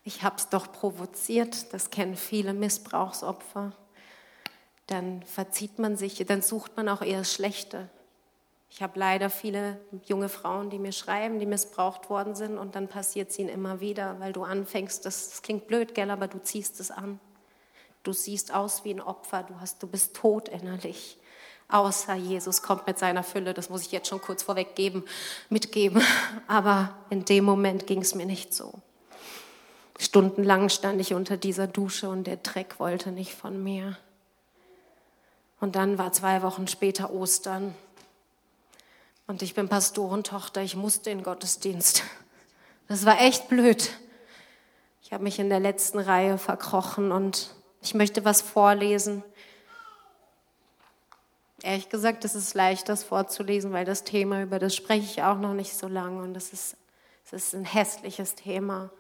[0.03, 1.73] Ich habe es doch provoziert.
[1.73, 3.73] Das kennen viele Missbrauchsopfer.
[4.89, 7.89] Dann verzieht man sich, dann sucht man auch eher das Schlechte.
[8.71, 12.89] Ich habe leider viele junge Frauen, die mir schreiben, die missbraucht worden sind und dann
[12.89, 16.43] passiert es ihnen immer wieder, weil du anfängst, das, das klingt blöd, gell, aber du
[16.43, 17.19] ziehst es an.
[18.03, 21.19] Du siehst aus wie ein Opfer, du, hast, du bist tot innerlich
[21.69, 23.55] außer Jesus kommt mit seiner Fülle.
[23.55, 25.05] Das muss ich jetzt schon kurz vorweg geben,
[25.49, 26.03] mitgeben.
[26.49, 28.73] Aber in dem Moment ging es mir nicht so.
[29.99, 33.97] Stundenlang stand ich unter dieser Dusche und der Dreck wollte nicht von mir.
[35.61, 37.75] Und dann war zwei Wochen später Ostern.
[39.29, 42.03] Und ich bin Pastorentochter, ich musste in Gottesdienst.
[42.89, 43.91] Das war echt blöd.
[45.03, 49.23] Ich habe mich in der letzten Reihe verkrochen und ich möchte was vorlesen.
[51.63, 55.37] Ehrlich gesagt, es ist leicht, das vorzulesen, weil das Thema, über das spreche ich auch
[55.37, 56.79] noch nicht so lange und das ist,
[57.27, 58.91] es ist ein hässliches Thema.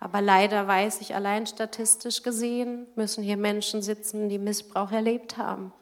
[0.00, 5.72] Aber leider weiß ich, allein statistisch gesehen müssen hier Menschen sitzen, die Missbrauch erlebt haben.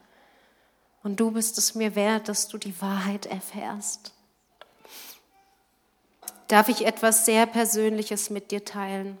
[1.03, 4.13] Und du bist es mir wert, dass du die Wahrheit erfährst.
[6.47, 9.17] Darf ich etwas sehr Persönliches mit dir teilen?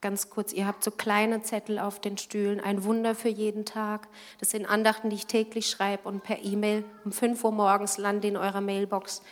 [0.00, 4.08] Ganz kurz, ihr habt so kleine Zettel auf den Stühlen, ein Wunder für jeden Tag.
[4.40, 8.26] Das sind Andachten, die ich täglich schreibe und per E-Mail um 5 Uhr morgens lande
[8.26, 9.22] in eurer Mailbox.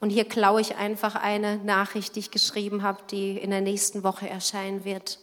[0.00, 4.02] Und hier klaue ich einfach eine Nachricht, die ich geschrieben habe, die in der nächsten
[4.02, 5.20] Woche erscheinen wird.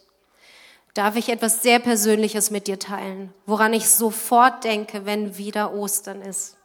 [0.98, 6.20] Darf ich etwas sehr Persönliches mit dir teilen, woran ich sofort denke, wenn wieder Ostern
[6.20, 6.56] ist?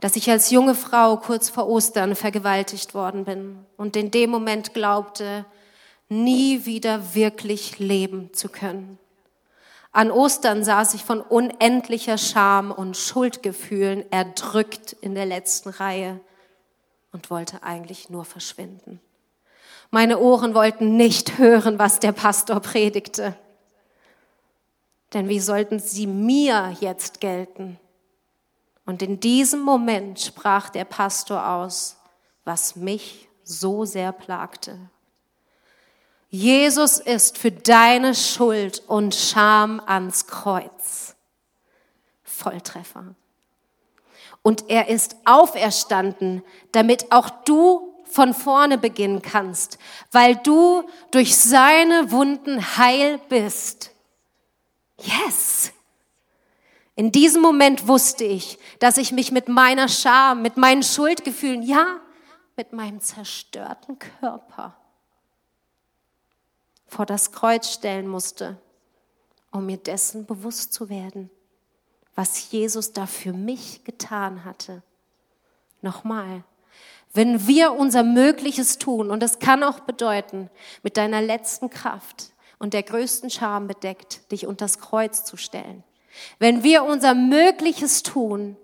[0.00, 4.74] Dass ich als junge Frau kurz vor Ostern vergewaltigt worden bin und in dem Moment
[4.74, 5.46] glaubte,
[6.10, 8.98] nie wieder wirklich leben zu können.
[9.92, 16.20] An Ostern saß ich von unendlicher Scham und Schuldgefühlen erdrückt in der letzten Reihe
[17.10, 19.00] und wollte eigentlich nur verschwinden.
[19.94, 23.36] Meine Ohren wollten nicht hören, was der Pastor predigte.
[25.12, 27.78] Denn wie sollten sie mir jetzt gelten?
[28.86, 31.98] Und in diesem Moment sprach der Pastor aus,
[32.46, 34.78] was mich so sehr plagte.
[36.30, 41.14] Jesus ist für deine Schuld und Scham ans Kreuz.
[42.22, 43.14] Volltreffer.
[44.40, 49.78] Und er ist auferstanden, damit auch du von vorne beginnen kannst,
[50.10, 53.90] weil du durch seine Wunden heil bist.
[54.98, 55.72] Yes!
[56.94, 62.00] In diesem Moment wusste ich, dass ich mich mit meiner Scham, mit meinen Schuldgefühlen, ja,
[62.56, 64.76] mit meinem zerstörten Körper
[66.86, 68.60] vor das Kreuz stellen musste,
[69.50, 71.30] um mir dessen bewusst zu werden,
[72.14, 74.82] was Jesus da für mich getan hatte.
[75.80, 76.44] Nochmal,
[77.12, 80.50] wenn wir unser Mögliches tun, und das kann auch bedeuten,
[80.82, 85.84] mit deiner letzten Kraft und der größten Scham bedeckt, dich unter das Kreuz zu stellen.
[86.38, 88.56] Wenn wir unser Mögliches tun,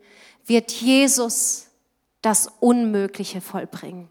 [0.47, 1.69] wird Jesus
[2.23, 4.11] das Unmögliche vollbringen.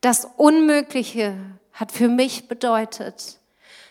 [0.00, 1.36] Das Unmögliche
[1.72, 3.38] hat für mich bedeutet,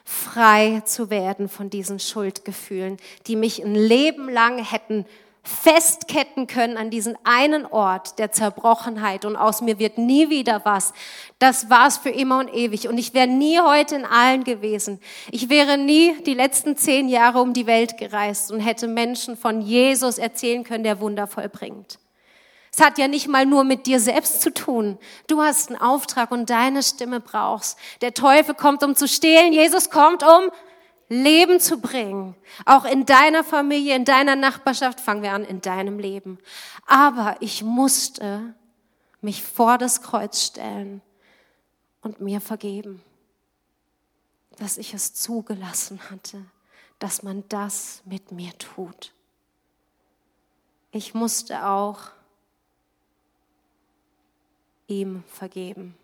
[0.04, 5.06] frei zu werden von diesen Schuldgefühlen, die mich ein Leben lang hätten
[5.44, 10.94] festketten können an diesen einen Ort der Zerbrochenheit und aus mir wird nie wieder was.
[11.40, 15.00] Das war's für immer und ewig und ich wäre nie heute in allen gewesen.
[15.32, 19.62] Ich wäre nie die letzten zehn Jahre um die Welt gereist und hätte Menschen von
[19.62, 21.98] Jesus erzählen können, der Wunder vollbringt.
[22.74, 24.98] Es hat ja nicht mal nur mit dir selbst zu tun.
[25.28, 27.78] Du hast einen Auftrag und deine Stimme brauchst.
[28.00, 29.52] Der Teufel kommt, um zu stehlen.
[29.52, 30.52] Jesus kommt, um
[31.12, 32.36] Leben zu bringen.
[32.66, 36.40] Auch in deiner Familie, in deiner Nachbarschaft, fangen wir an, in deinem Leben.
[36.88, 38.56] Aber ich musste
[39.20, 41.02] mich vor das Kreuz stellen
[42.02, 43.04] und mir vergeben,
[44.56, 46.46] dass ich es zugelassen hatte,
[46.98, 49.12] dass man das mit mir tut.
[50.92, 52.00] Ich musste auch
[54.88, 55.98] ihm vergeben.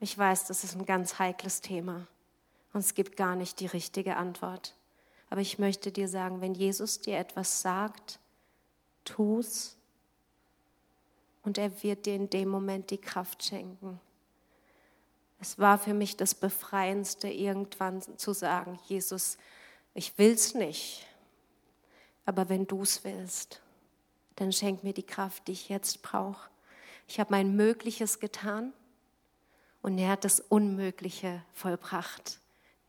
[0.00, 2.08] Ich weiß, das ist ein ganz heikles Thema
[2.78, 4.76] und es gibt gar nicht die richtige Antwort.
[5.30, 8.20] Aber ich möchte dir sagen, wenn Jesus dir etwas sagt,
[9.04, 9.76] tu's
[11.42, 13.98] und er wird dir in dem Moment die Kraft schenken.
[15.40, 19.38] Es war für mich das Befreiendste, irgendwann zu sagen, Jesus,
[19.92, 21.04] ich will's nicht,
[22.26, 23.60] aber wenn du's willst,
[24.36, 26.48] dann schenk mir die Kraft, die ich jetzt brauche.
[27.08, 28.72] Ich habe mein Mögliches getan
[29.82, 32.38] und er hat das Unmögliche vollbracht,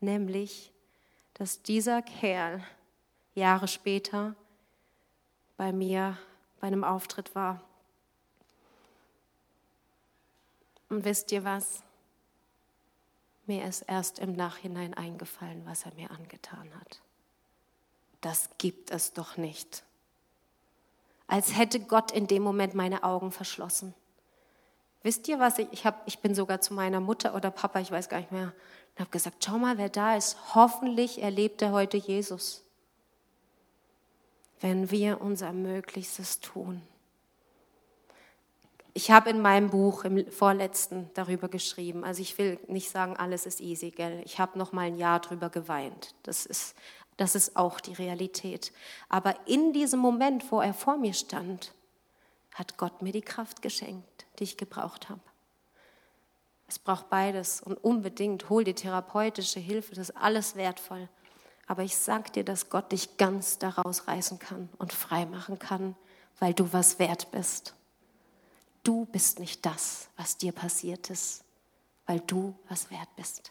[0.00, 0.72] nämlich,
[1.34, 2.62] dass dieser Kerl
[3.34, 4.34] Jahre später
[5.56, 6.16] bei mir
[6.60, 7.60] bei einem Auftritt war.
[10.88, 11.82] Und wisst ihr was?
[13.46, 17.00] Mir ist erst im Nachhinein eingefallen, was er mir angetan hat.
[18.20, 19.82] Das gibt es doch nicht.
[21.26, 23.94] Als hätte Gott in dem Moment meine Augen verschlossen.
[25.02, 25.58] Wisst ihr was?
[25.58, 28.52] Ich, hab, ich bin sogar zu meiner Mutter oder Papa, ich weiß gar nicht mehr,
[29.00, 30.36] und habe gesagt, schau mal, wer da ist.
[30.54, 32.62] Hoffentlich erlebt er heute Jesus.
[34.60, 36.82] Wenn wir unser Möglichstes tun.
[38.92, 42.04] Ich habe in meinem Buch, im vorletzten, darüber geschrieben.
[42.04, 44.20] Also ich will nicht sagen, alles ist easy, gell?
[44.26, 46.14] Ich habe noch mal ein Jahr drüber geweint.
[46.24, 46.74] Das ist
[47.16, 48.70] Das ist auch die Realität.
[49.08, 51.72] Aber in diesem Moment, wo er vor mir stand,
[52.52, 55.20] hat Gott mir die Kraft geschenkt, die ich gebraucht habe.
[56.70, 61.08] Es braucht beides und unbedingt hol dir therapeutische Hilfe, das ist alles wertvoll.
[61.66, 65.96] Aber ich sag dir, dass Gott dich ganz daraus reißen kann und frei machen kann,
[66.38, 67.74] weil du was wert bist.
[68.84, 71.42] Du bist nicht das, was dir passiert ist,
[72.06, 73.50] weil du was wert bist.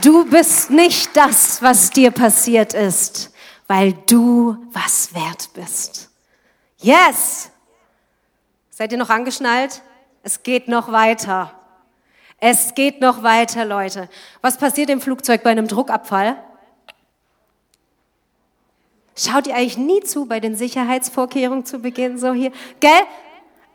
[0.00, 3.34] Du bist nicht das, was dir passiert ist,
[3.66, 6.08] weil du was wert bist.
[6.78, 7.51] Yes!
[8.74, 9.82] Seid ihr noch angeschnallt?
[10.22, 11.52] Es geht noch weiter.
[12.40, 14.08] Es geht noch weiter, Leute.
[14.40, 16.42] Was passiert im Flugzeug bei einem Druckabfall?
[19.14, 22.50] Schaut ihr eigentlich nie zu bei den Sicherheitsvorkehrungen zu Beginn so hier?
[22.80, 22.90] Gell?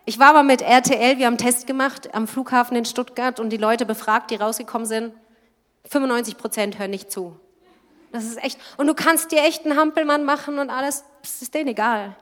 [0.06, 3.52] Ich war mal mit RTL, wir haben einen Test gemacht am Flughafen in Stuttgart und
[3.52, 5.14] die Leute befragt, die rausgekommen sind.
[5.86, 7.40] 95 Prozent hören nicht zu.
[8.12, 8.60] Das ist echt.
[8.78, 11.04] Und du kannst dir echt einen Hampelmann machen und alles.
[11.22, 12.16] Das ist denen egal.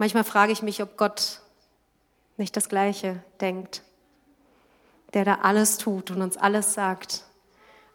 [0.00, 1.42] Manchmal frage ich mich, ob Gott
[2.38, 3.82] nicht das Gleiche denkt.
[5.12, 7.24] Der da alles tut und uns alles sagt.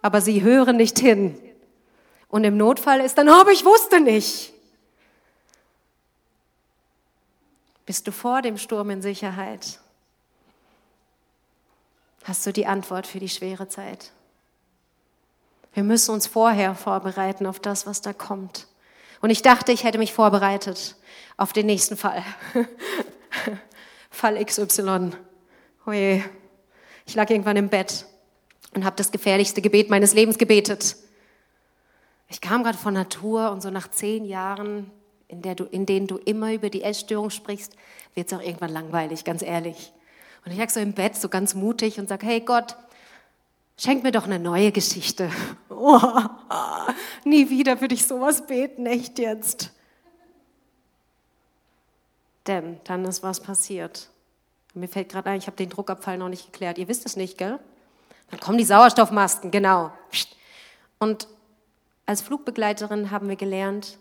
[0.03, 1.35] Aber sie hören nicht hin.
[2.27, 4.53] Und im Notfall ist dann, aber ich wusste nicht.
[7.87, 9.79] Bist du vor dem Sturm in Sicherheit?
[12.23, 14.11] Hast du die Antwort für die schwere Zeit?
[15.73, 18.67] Wir müssen uns vorher vorbereiten auf das, was da kommt.
[19.21, 20.95] Und ich dachte, ich hätte mich vorbereitet
[21.37, 22.23] auf den nächsten Fall.
[24.09, 25.11] Fall XY.
[25.85, 26.23] Oh je.
[27.05, 28.05] Ich lag irgendwann im Bett
[28.73, 30.95] und habe das gefährlichste Gebet meines Lebens gebetet.
[32.29, 34.89] Ich kam gerade von Natur und so nach zehn Jahren,
[35.27, 37.73] in, der du, in denen du immer über die Essstörung sprichst,
[38.15, 39.91] wird es auch irgendwann langweilig, ganz ehrlich.
[40.43, 42.75] Und ich lag so im Bett, so ganz mutig und sag, hey Gott,
[43.77, 45.29] Schenk mir doch eine neue Geschichte.
[45.77, 45.99] Oh,
[47.25, 49.71] nie wieder würde ich sowas beten, echt jetzt.
[52.47, 54.09] Denn dann ist was passiert.
[54.73, 56.77] Mir fällt gerade ein, ich habe den Druckabfall noch nicht geklärt.
[56.77, 57.59] Ihr wisst es nicht, gell?
[58.29, 59.91] Dann kommen die Sauerstoffmasken, genau.
[60.99, 61.27] Und
[62.05, 63.97] als Flugbegleiterin haben wir gelernt,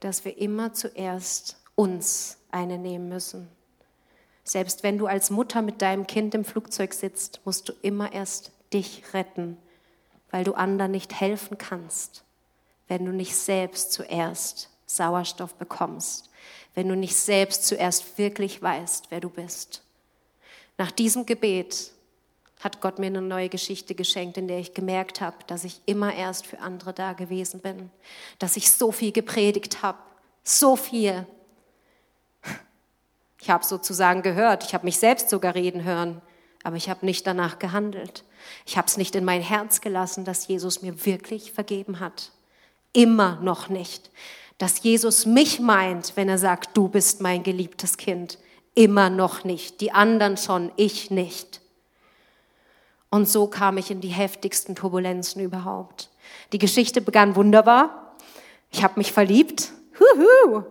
[0.00, 3.48] dass wir immer zuerst uns eine nehmen müssen.
[4.44, 8.52] Selbst wenn du als Mutter mit deinem Kind im Flugzeug sitzt, musst du immer erst
[8.72, 9.56] dich retten,
[10.30, 12.24] weil du anderen nicht helfen kannst,
[12.88, 16.30] wenn du nicht selbst zuerst Sauerstoff bekommst,
[16.74, 19.82] wenn du nicht selbst zuerst wirklich weißt, wer du bist.
[20.76, 21.92] Nach diesem Gebet
[22.60, 26.14] hat Gott mir eine neue Geschichte geschenkt, in der ich gemerkt habe, dass ich immer
[26.14, 27.90] erst für andere da gewesen bin,
[28.38, 29.98] dass ich so viel gepredigt habe,
[30.42, 31.26] so viel.
[33.40, 36.22] Ich habe sozusagen gehört, ich habe mich selbst sogar reden hören,
[36.62, 38.24] aber ich habe nicht danach gehandelt.
[38.64, 42.32] Ich habe es nicht in mein Herz gelassen, dass Jesus mir wirklich vergeben hat.
[42.94, 44.10] Immer noch nicht.
[44.64, 48.38] Dass Jesus mich meint, wenn er sagt, du bist mein geliebtes Kind.
[48.74, 49.82] Immer noch nicht.
[49.82, 51.60] Die anderen schon, ich nicht.
[53.10, 56.08] Und so kam ich in die heftigsten Turbulenzen überhaupt.
[56.52, 58.14] Die Geschichte begann wunderbar.
[58.70, 59.70] Ich habe mich verliebt.
[60.00, 60.62] Huhu.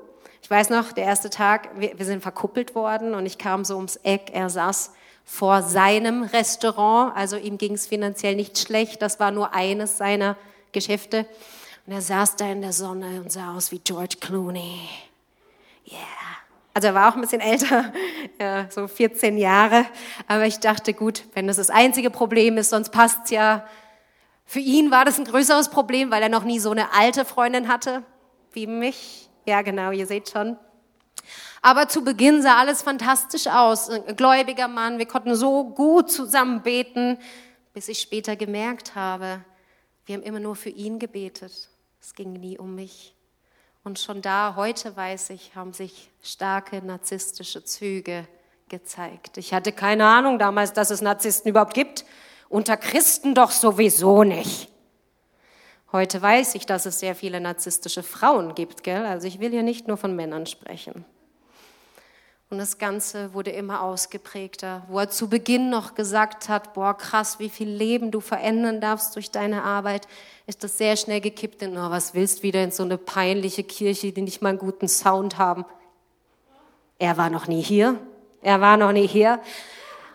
[0.41, 3.75] Ich weiß noch, der erste Tag, wir, wir sind verkuppelt worden und ich kam so
[3.75, 4.31] ums Eck.
[4.33, 4.91] Er saß
[5.23, 7.15] vor seinem Restaurant.
[7.15, 9.03] Also ihm ging es finanziell nicht schlecht.
[9.03, 10.35] Das war nur eines seiner
[10.71, 11.27] Geschäfte.
[11.85, 14.87] Und er saß da in der Sonne und sah aus wie George Clooney.
[15.85, 15.99] Yeah.
[16.73, 17.93] Also er war auch ein bisschen älter,
[18.39, 19.85] ja, so 14 Jahre.
[20.27, 23.67] Aber ich dachte, gut, wenn das das einzige Problem ist, sonst passt's ja.
[24.45, 27.67] Für ihn war das ein größeres Problem, weil er noch nie so eine alte Freundin
[27.67, 28.03] hatte
[28.53, 29.29] wie mich.
[29.45, 30.57] Ja, genau, ihr seht schon.
[31.61, 33.89] Aber zu Beginn sah alles fantastisch aus.
[33.89, 37.17] Ein gläubiger Mann, wir konnten so gut zusammen beten,
[37.73, 39.41] bis ich später gemerkt habe,
[40.05, 41.69] wir haben immer nur für ihn gebetet.
[42.03, 43.15] Es ging nie um mich.
[43.85, 48.27] Und schon da, heute weiß ich, haben sich starke narzisstische Züge
[48.67, 49.37] gezeigt.
[49.37, 52.03] Ich hatte keine Ahnung damals, dass es Narzissten überhaupt gibt.
[52.49, 54.67] Unter Christen doch sowieso nicht.
[55.93, 59.05] Heute weiß ich, dass es sehr viele narzisstische Frauen gibt, gell?
[59.05, 61.05] Also ich will hier nicht nur von Männern sprechen.
[62.53, 67.39] Und das Ganze wurde immer ausgeprägter, wo er zu Beginn noch gesagt hat, boah, krass,
[67.39, 70.07] wie viel Leben du verändern darfst durch deine Arbeit,
[70.45, 74.11] ist das sehr schnell gekippt in, oh, was willst wieder in so eine peinliche Kirche,
[74.11, 75.65] die nicht mal einen guten Sound haben.
[76.99, 77.97] Er war noch nie hier.
[78.43, 79.39] Er war noch nie hier.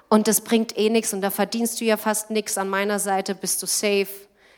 [0.09, 2.57] Und das bringt eh nichts und da verdienst du ja fast nichts.
[2.57, 4.07] An meiner Seite bist du safe.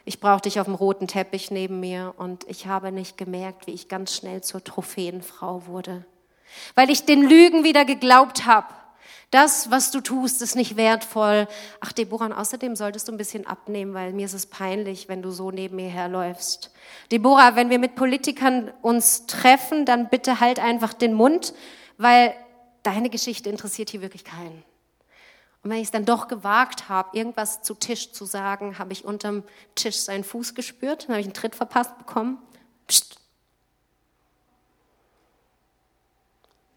[0.05, 3.73] Ich brauche dich auf dem roten Teppich neben mir und ich habe nicht gemerkt, wie
[3.73, 6.05] ich ganz schnell zur Trophäenfrau wurde
[6.75, 8.69] weil ich den Lügen wieder geglaubt habe,
[9.31, 11.47] Das, was du tust, ist nicht wertvoll.
[11.79, 15.23] Ach, Deborah, und außerdem solltest du ein bisschen abnehmen, weil mir ist es peinlich, wenn
[15.23, 16.73] du so neben mir herläufst.
[17.13, 21.55] Deborah, wenn wir mit Politikern uns treffen, dann bitte halt einfach den Mund,
[21.97, 22.35] weil
[22.83, 24.65] deine Geschichte interessiert hier wirklich keinen.
[25.63, 29.05] Und wenn ich es dann doch gewagt habe, irgendwas zu Tisch zu sagen, habe ich
[29.05, 29.45] unterm
[29.77, 32.39] Tisch seinen Fuß gespürt, dann habe ich einen Tritt verpasst bekommen.
[32.89, 33.20] Psst.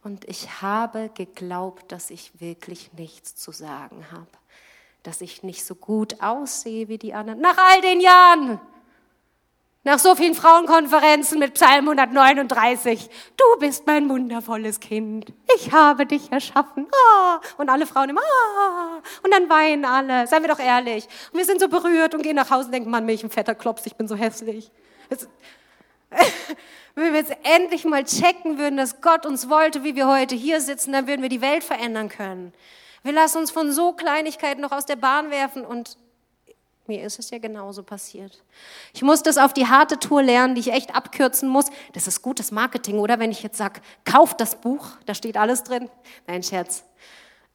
[0.04, 4.28] Und ich habe geglaubt, dass ich wirklich nichts zu sagen habe,
[5.02, 7.40] dass ich nicht so gut aussehe wie die anderen.
[7.40, 8.60] Nach all den Jahren,
[9.86, 15.34] nach so vielen Frauenkonferenzen mit Psalm 139, du bist mein wundervolles Kind.
[15.58, 16.88] Ich habe dich erschaffen.
[16.94, 17.42] Ah.
[17.58, 19.02] Und alle Frauen immer, ah.
[19.24, 20.28] Und dann weinen alle.
[20.28, 21.08] Seien wir doch ehrlich.
[21.32, 23.56] Und wir sind so berührt und gehen nach Hause und denken, Mann, mich ein fetter
[23.56, 24.72] Klops, ich bin so hässlich.
[26.96, 30.62] Wenn wir jetzt endlich mal checken würden, dass Gott uns wollte, wie wir heute hier
[30.62, 32.54] sitzen, dann würden wir die Welt verändern können.
[33.02, 35.98] Wir lassen uns von so Kleinigkeiten noch aus der Bahn werfen und
[36.86, 38.44] mir ist es ja genauso passiert.
[38.94, 41.66] Ich muss das auf die harte Tour lernen, die ich echt abkürzen muss.
[41.94, 43.20] Das ist gutes Marketing, oder?
[43.20, 45.90] Wenn ich jetzt sage, kauft das Buch, da steht alles drin.
[46.28, 46.84] Nein, Scherz.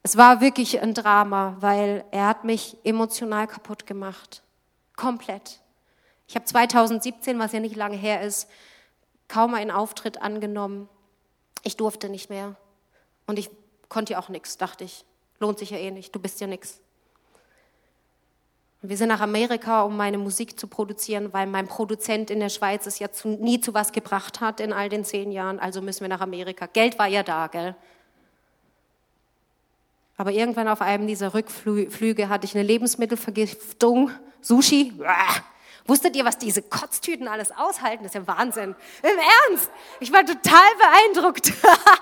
[0.02, 4.42] Es war wirklich ein Drama, weil er hat mich emotional kaputt gemacht.
[4.96, 5.60] Komplett.
[6.28, 8.48] Ich habe 2017, was ja nicht lange her ist,
[9.28, 10.88] kaum einen Auftritt angenommen.
[11.64, 12.54] Ich durfte nicht mehr.
[13.26, 13.50] Und ich
[13.88, 15.04] konnte ja auch nichts, dachte ich.
[15.40, 16.80] Lohnt sich ja eh nicht, du bist ja nichts.
[18.80, 22.86] Wir sind nach Amerika, um meine Musik zu produzieren, weil mein Produzent in der Schweiz
[22.86, 25.58] es ja zu, nie zu was gebracht hat in all den zehn Jahren.
[25.58, 26.66] Also müssen wir nach Amerika.
[26.66, 27.74] Geld war ja da, gell?
[30.16, 34.10] Aber irgendwann auf einem dieser Rückflüge hatte ich eine Lebensmittelvergiftung,
[34.40, 34.92] Sushi.
[35.88, 38.04] Wusstet ihr, was diese Kotztüten alles aushalten?
[38.04, 38.76] Das ist ja Wahnsinn.
[39.02, 39.18] Im
[39.48, 39.70] Ernst.
[40.00, 41.54] Ich war total beeindruckt.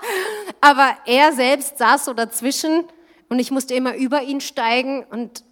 [0.61, 2.83] Aber er selbst saß so dazwischen
[3.29, 5.43] und ich musste immer über ihn steigen und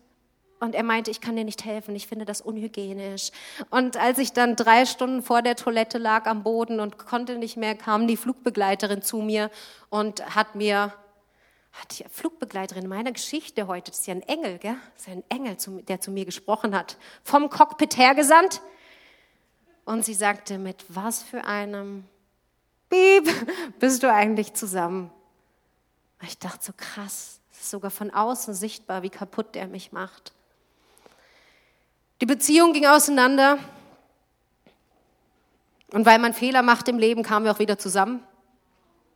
[0.62, 3.32] und er meinte, ich kann dir nicht helfen, ich finde das unhygienisch.
[3.70, 7.58] Und als ich dann drei Stunden vor der Toilette lag am Boden und konnte nicht
[7.58, 9.52] mehr, kam die Flugbegleiterin zu mir
[9.90, 10.94] und hat mir
[11.76, 14.78] hat die Flugbegleiterin meiner Geschichte heute, das ist ja ein Engel, gell?
[14.94, 18.62] Das ist ein Engel, der zu mir gesprochen hat, vom Cockpit hergesandt.
[19.84, 22.06] Und sie sagte, mit was für einem
[22.90, 23.30] Piep
[23.80, 25.12] bist du eigentlich zusammen?
[26.22, 30.32] Ich dachte so krass, es ist sogar von außen sichtbar, wie kaputt der mich macht.
[32.22, 33.60] Die Beziehung ging auseinander.
[35.92, 38.24] Und weil man Fehler macht im Leben, kamen wir auch wieder zusammen.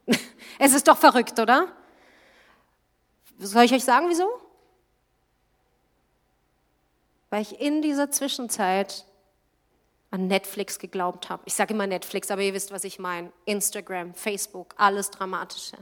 [0.62, 1.70] Es ist doch verrückt, oder?
[3.40, 4.28] Soll ich euch sagen, wieso?
[7.30, 9.06] Weil ich in dieser Zwischenzeit
[10.12, 11.44] an Netflix geglaubt habe.
[11.46, 13.32] Ich sage immer Netflix, aber ihr wisst, was ich meine.
[13.46, 15.78] Instagram, Facebook, alles Dramatische.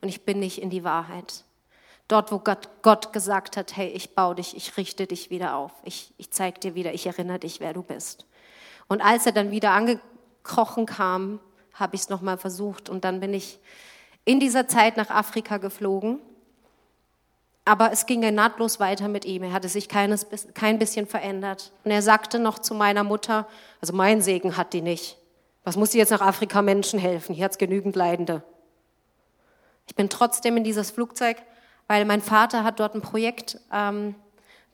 [0.00, 1.44] Und ich bin nicht in die Wahrheit.
[2.08, 5.72] Dort, wo Gott, Gott gesagt hat, hey, ich baue dich, ich richte dich wieder auf.
[5.84, 8.24] Ich, ich zeige dir wieder, ich erinnere dich, wer du bist.
[8.88, 11.40] Und als er dann wieder angekrochen kam,
[11.74, 12.88] habe ich es nochmal versucht.
[12.88, 13.58] Und dann bin ich
[14.24, 16.20] in dieser Zeit nach Afrika geflogen
[17.66, 19.42] aber es ging ja nahtlos weiter mit ihm.
[19.42, 21.72] Er hatte sich keines, kein bisschen verändert.
[21.84, 23.46] Und er sagte noch zu meiner Mutter,
[23.80, 25.18] also mein Segen hat die nicht.
[25.64, 27.34] Was muss sie jetzt nach Afrika Menschen helfen?
[27.34, 28.44] Hier hat es genügend Leidende.
[29.88, 31.38] Ich bin trotzdem in dieses Flugzeug,
[31.88, 34.14] weil mein Vater hat dort ein Projekt, ähm,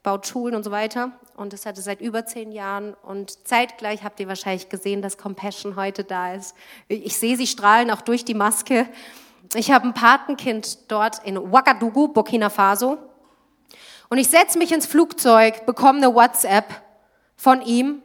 [0.02, 1.12] baut Schulen und so weiter.
[1.34, 2.92] Und das hatte seit über zehn Jahren.
[2.92, 6.54] Und zeitgleich habt ihr wahrscheinlich gesehen, dass Compassion heute da ist.
[6.88, 8.86] Ich sehe sie strahlen auch durch die Maske.
[9.54, 12.96] Ich habe ein Patenkind dort in Ouagadougou, Burkina Faso.
[14.08, 16.82] Und ich setze mich ins Flugzeug, bekomme eine WhatsApp
[17.36, 18.02] von ihm.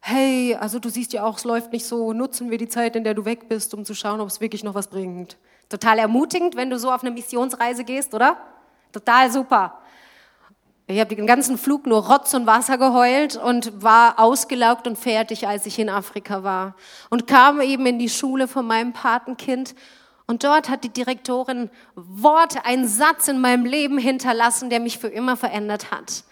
[0.00, 2.12] Hey, also du siehst ja auch, es läuft nicht so.
[2.12, 4.64] Nutzen wir die Zeit, in der du weg bist, um zu schauen, ob es wirklich
[4.64, 5.36] noch was bringt.
[5.68, 8.36] Total ermutigend, wenn du so auf eine Missionsreise gehst, oder?
[8.90, 9.78] Total super.
[10.88, 15.46] Ich habe den ganzen Flug nur Rotz und Wasser geheult und war ausgelaugt und fertig,
[15.46, 16.74] als ich in Afrika war.
[17.08, 19.76] Und kam eben in die Schule von meinem Patenkind
[20.26, 25.08] und dort hat die Direktorin Worte, einen Satz in meinem Leben hinterlassen, der mich für
[25.08, 26.24] immer verändert hat.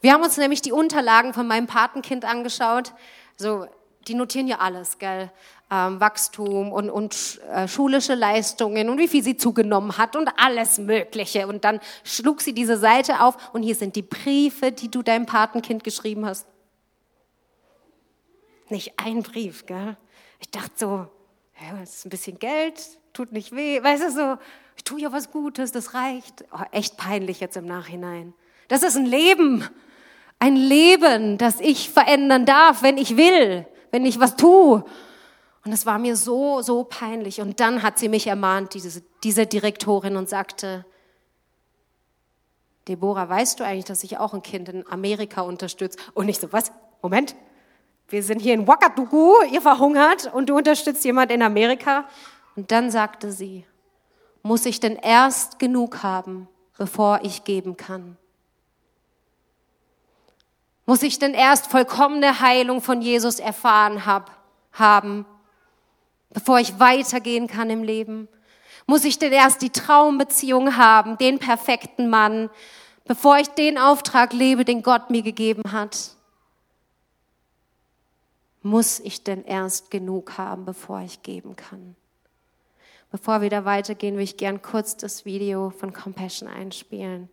[0.00, 2.92] Wir haben uns nämlich die Unterlagen von meinem Patenkind angeschaut.
[3.36, 3.66] So,
[4.06, 5.30] die notieren ja alles, gell?
[5.68, 10.78] Ähm, Wachstum und, und äh, schulische Leistungen und wie viel sie zugenommen hat und alles
[10.78, 11.48] Mögliche.
[11.48, 15.26] Und dann schlug sie diese Seite auf und hier sind die Briefe, die du deinem
[15.26, 16.46] Patenkind geschrieben hast.
[18.68, 19.96] Nicht ein Brief, gell?
[20.38, 20.86] Ich dachte so,
[21.60, 22.80] ja, das ist ein bisschen Geld,
[23.16, 23.82] tut nicht weh.
[23.82, 24.38] Weißt du, so,
[24.76, 26.44] ich tue ja was Gutes, das reicht.
[26.52, 28.34] Oh, echt peinlich jetzt im Nachhinein.
[28.68, 29.64] Das ist ein Leben.
[30.38, 34.84] Ein Leben, das ich verändern darf, wenn ich will, wenn ich was tue.
[35.64, 37.40] Und es war mir so, so peinlich.
[37.40, 40.84] Und dann hat sie mich ermahnt, diese, diese Direktorin, und sagte,
[42.86, 45.98] Deborah, weißt du eigentlich, dass ich auch ein Kind in Amerika unterstütze?
[46.12, 46.70] Und ich so, was?
[47.00, 47.34] Moment,
[48.08, 52.04] wir sind hier in Ouagadougou, ihr verhungert und du unterstützt jemand in Amerika?
[52.56, 53.64] Und dann sagte sie,
[54.42, 56.48] muss ich denn erst genug haben,
[56.78, 58.16] bevor ich geben kann?
[60.86, 64.30] Muss ich denn erst vollkommene Heilung von Jesus erfahren hab,
[64.72, 65.26] haben,
[66.30, 68.28] bevor ich weitergehen kann im Leben?
[68.86, 72.50] Muss ich denn erst die Traumbeziehung haben, den perfekten Mann,
[73.04, 76.14] bevor ich den Auftrag lebe, den Gott mir gegeben hat?
[78.62, 81.96] Muss ich denn erst genug haben, bevor ich geben kann?
[83.10, 87.28] Bevor wir da weitergehen, will ich gern kurz das Video von Compassion einspielen.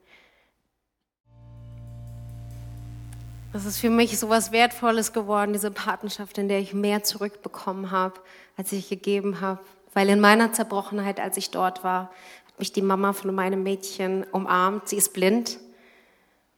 [3.53, 7.91] Das ist für mich so was Wertvolles geworden, diese Partnerschaft, in der ich mehr zurückbekommen
[7.91, 8.19] habe,
[8.57, 9.59] als ich gegeben habe.
[9.93, 12.09] Weil in meiner Zerbrochenheit, als ich dort war,
[12.47, 14.89] hat mich die Mama von meinem Mädchen umarmt.
[14.89, 15.59] Sie ist blind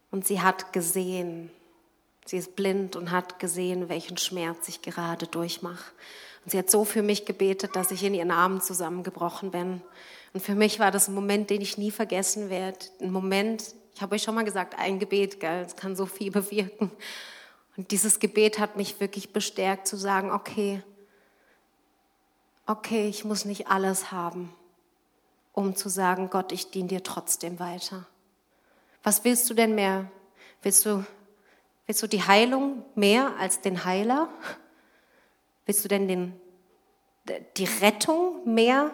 [0.09, 1.51] und sie hat gesehen.
[2.25, 5.91] Sie ist blind und hat gesehen, welchen Schmerz ich gerade durchmache.
[6.45, 9.81] Und sie hat so für mich gebetet, dass ich in ihren Armen zusammengebrochen bin.
[10.33, 12.77] Und für mich war das ein Moment, den ich nie vergessen werde.
[13.01, 16.29] Ein Moment, ich habe euch schon mal gesagt, ein Gebet, gell, es kann so viel
[16.31, 16.91] bewirken.
[17.77, 20.83] Und dieses Gebet hat mich wirklich bestärkt zu sagen, okay,
[22.67, 24.53] okay, ich muss nicht alles haben,
[25.51, 28.05] um zu sagen, Gott, ich diene dir trotzdem weiter.
[29.03, 30.11] Was willst du denn mehr?
[30.61, 31.05] Willst du,
[31.85, 34.29] willst du die Heilung mehr als den Heiler?
[35.65, 36.33] Willst du denn den,
[37.57, 38.91] die Rettung mehr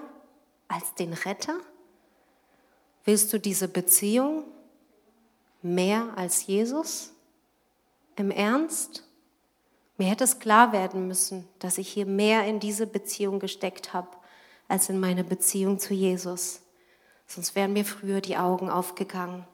[0.68, 1.58] als den Retter?
[3.04, 4.46] Willst du diese Beziehung
[5.62, 7.12] mehr als Jesus?
[8.16, 9.08] Im Ernst?
[9.98, 14.10] Mir hätte es klar werden müssen, dass ich hier mehr in diese Beziehung gesteckt habe,
[14.68, 16.62] als in meine Beziehung zu Jesus.
[17.28, 19.46] Sonst wären mir früher die Augen aufgegangen.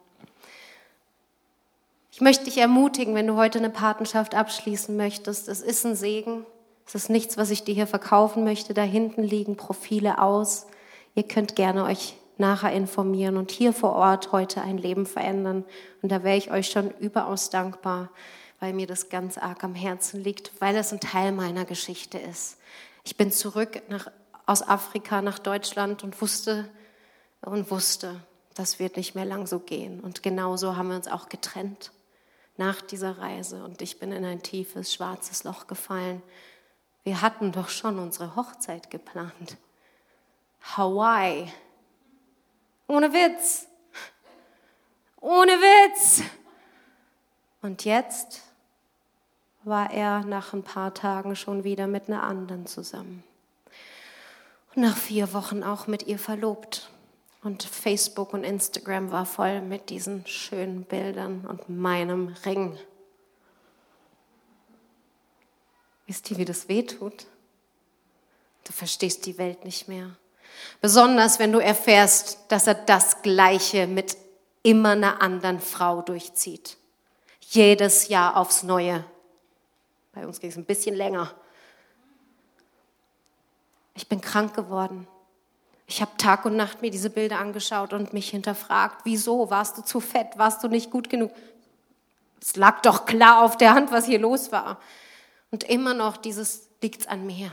[2.12, 5.48] Ich möchte dich ermutigen, wenn du heute eine Partnerschaft abschließen möchtest.
[5.48, 6.46] Es ist ein Segen.
[6.88, 8.72] Es ist nichts, was ich dir hier verkaufen möchte.
[8.72, 10.66] Da hinten liegen Profile aus.
[11.14, 15.66] Ihr könnt gerne euch nachher informieren und hier vor Ort heute ein Leben verändern.
[16.00, 18.08] Und da wäre ich euch schon überaus dankbar,
[18.58, 22.56] weil mir das ganz arg am Herzen liegt, weil es ein Teil meiner Geschichte ist.
[23.04, 24.10] Ich bin zurück nach,
[24.46, 26.70] aus Afrika nach Deutschland und wusste
[27.42, 28.18] und wusste,
[28.54, 30.00] das wird nicht mehr lang so gehen.
[30.00, 31.92] Und genauso haben wir uns auch getrennt
[32.56, 33.62] nach dieser Reise.
[33.62, 36.22] Und ich bin in ein tiefes, schwarzes Loch gefallen.
[37.08, 39.56] Wir hatten doch schon unsere Hochzeit geplant.
[40.76, 41.50] Hawaii
[42.86, 43.66] ohne Witz.
[45.18, 46.22] Ohne Witz.
[47.62, 48.42] Und jetzt
[49.64, 53.24] war er nach ein paar Tagen schon wieder mit einer anderen zusammen.
[54.74, 56.90] Und nach vier Wochen auch mit ihr verlobt.
[57.42, 62.76] Und Facebook und Instagram war voll mit diesen schönen Bildern und meinem Ring.
[66.08, 67.26] Wisst ihr, wie das weh tut?
[68.64, 70.10] Du verstehst die Welt nicht mehr.
[70.80, 74.16] Besonders wenn du erfährst, dass er das Gleiche mit
[74.62, 76.78] immer einer anderen Frau durchzieht.
[77.42, 79.04] Jedes Jahr aufs Neue.
[80.12, 81.32] Bei uns ging es ein bisschen länger.
[83.94, 85.06] Ich bin krank geworden.
[85.86, 89.50] Ich habe Tag und Nacht mir diese Bilder angeschaut und mich hinterfragt, wieso?
[89.50, 90.38] Warst du zu fett?
[90.38, 91.32] Warst du nicht gut genug?
[92.40, 94.80] Es lag doch klar auf der Hand, was hier los war.
[95.50, 97.50] Und immer noch dieses liegt's an mir.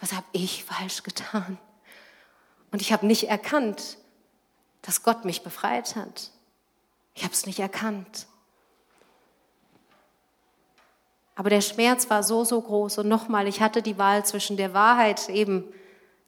[0.00, 1.58] Was habe ich falsch getan?
[2.70, 3.98] Und ich habe nicht erkannt,
[4.82, 6.30] dass Gott mich befreit hat.
[7.14, 8.26] Ich habe es nicht erkannt.
[11.34, 12.98] Aber der Schmerz war so, so groß.
[12.98, 15.64] Und nochmal, ich hatte die Wahl zwischen der Wahrheit eben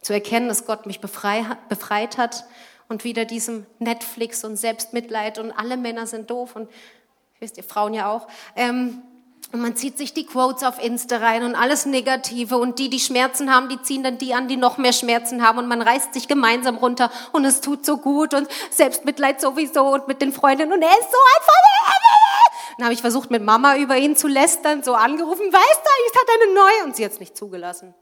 [0.00, 2.44] zu erkennen, dass Gott mich befreit hat
[2.88, 6.70] und wieder diesem Netflix und Selbstmitleid und alle Männer sind doof und
[7.40, 8.28] wisst ihr Frauen ja auch.
[8.54, 9.02] Ähm,
[9.50, 12.58] und man zieht sich die Quotes auf Insta rein und alles Negative.
[12.58, 15.58] Und die, die Schmerzen haben, die ziehen dann die an, die noch mehr Schmerzen haben.
[15.58, 17.10] Und man reißt sich gemeinsam runter.
[17.32, 18.34] Und es tut so gut.
[18.34, 19.86] Und Selbstmitleid sowieso.
[19.86, 20.70] Und mit den Freundinnen.
[20.70, 21.54] Und er ist so einfach.
[22.76, 24.82] Dann habe ich versucht, mit Mama über ihn zu lästern.
[24.82, 25.50] So angerufen.
[25.50, 26.84] Weißt du, ich hatte eine neue.
[26.84, 27.94] Und sie hat es nicht zugelassen.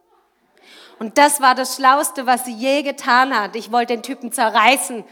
[0.99, 3.55] Und das war das Schlauste, was sie je getan hat.
[3.55, 5.05] Ich wollte den Typen zerreißen.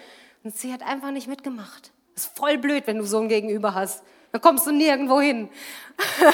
[0.42, 1.92] Und sie hat einfach nicht mitgemacht.
[2.16, 4.02] Ist voll blöd, wenn du so ein Gegenüber hast.
[4.34, 5.48] Da kommst du nirgendwo hin.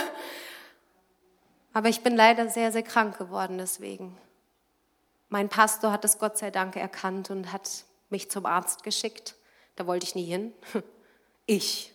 [1.74, 4.16] Aber ich bin leider sehr, sehr krank geworden deswegen.
[5.28, 9.34] Mein Pastor hat es Gott sei Dank erkannt und hat mich zum Arzt geschickt.
[9.76, 10.54] Da wollte ich nie hin.
[11.44, 11.92] Ich.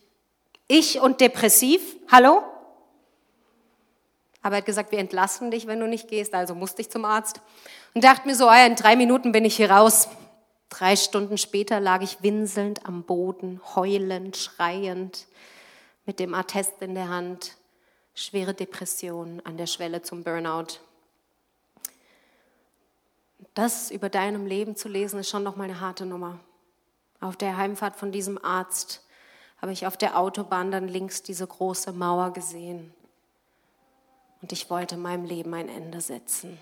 [0.68, 1.82] Ich und depressiv.
[2.12, 2.44] Hallo?
[4.42, 6.36] Aber er hat gesagt, wir entlassen dich, wenn du nicht gehst.
[6.36, 7.42] Also musste ich zum Arzt.
[7.96, 10.10] Und dachte mir so, ja, in drei Minuten bin ich hier raus.
[10.70, 15.26] Drei Stunden später lag ich winselnd am Boden, heulend, schreiend,
[16.06, 17.58] mit dem Attest in der Hand,
[18.14, 20.80] schwere Depression an der Schwelle zum Burnout.
[23.54, 26.40] Das über deinem Leben zu lesen, ist schon noch mal eine harte Nummer.
[27.22, 29.04] Auf der Heimfahrt von diesem Arzt
[29.62, 32.94] habe ich auf der Autobahn dann links diese große Mauer gesehen.
[34.42, 36.60] Und ich wollte meinem Leben ein Ende setzen.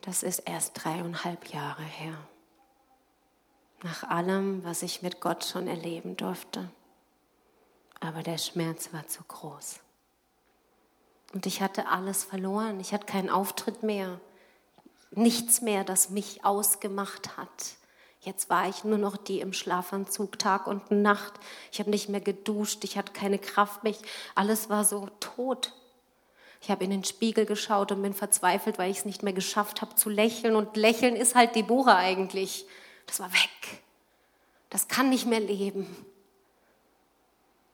[0.00, 2.14] Das ist erst dreieinhalb Jahre her.
[3.82, 6.68] Nach allem, was ich mit Gott schon erleben durfte.
[8.00, 9.80] Aber der Schmerz war zu groß.
[11.34, 12.80] Und ich hatte alles verloren.
[12.80, 14.20] Ich hatte keinen Auftritt mehr.
[15.10, 17.76] Nichts mehr, das mich ausgemacht hat.
[18.20, 21.34] Jetzt war ich nur noch die im Schlafanzug Tag und Nacht.
[21.72, 23.94] Ich habe nicht mehr geduscht, ich hatte keine Kraft mehr.
[24.34, 25.72] Alles war so tot.
[26.60, 29.80] Ich habe in den Spiegel geschaut und bin verzweifelt, weil ich es nicht mehr geschafft
[29.80, 30.56] habe zu lächeln.
[30.56, 32.66] Und lächeln ist halt Deborah eigentlich.
[33.06, 33.82] Das war weg.
[34.68, 35.86] Das kann nicht mehr leben.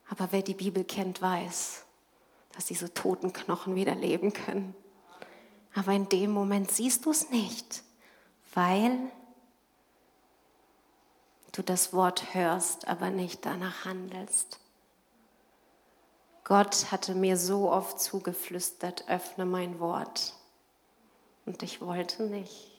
[0.09, 1.83] Aber wer die Bibel kennt, weiß,
[2.53, 4.75] dass diese toten Knochen wieder leben können.
[5.73, 7.83] Aber in dem Moment siehst du es nicht,
[8.53, 8.97] weil
[11.51, 14.59] du das Wort hörst, aber nicht danach handelst.
[16.43, 20.33] Gott hatte mir so oft zugeflüstert, öffne mein Wort.
[21.45, 22.71] Und ich wollte nicht.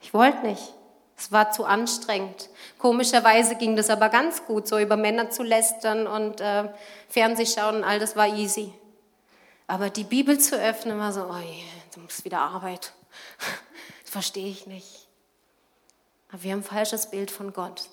[0.00, 0.74] Ich wollte nicht.
[1.16, 2.48] Es war zu anstrengend.
[2.78, 6.68] Komischerweise ging das aber ganz gut, so über Männer zu lästern und äh,
[7.08, 8.72] Fernsehschauen all das war easy.
[9.66, 11.62] Aber die Bibel zu öffnen war so, oh je,
[11.94, 12.92] du musst wieder Arbeit.
[14.02, 15.08] Das verstehe ich nicht.
[16.30, 17.88] Aber wir haben ein falsches Bild von Gott.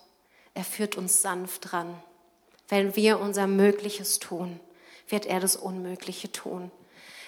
[0.53, 1.95] Er führt uns sanft ran.
[2.67, 4.59] Wenn wir unser Mögliches tun,
[5.07, 6.71] wird er das Unmögliche tun.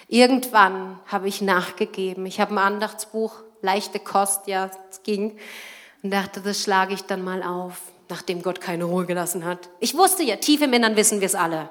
[0.08, 2.26] Irgendwann habe ich nachgegeben.
[2.26, 5.38] Ich habe ein Andachtsbuch, leichte Kost, ja, es ging,
[6.04, 7.80] und dachte, das schlage ich dann mal auf,
[8.10, 9.70] nachdem Gott keine Ruhe gelassen hat.
[9.80, 11.70] Ich wusste ja, tief im Innern wissen wir es alle.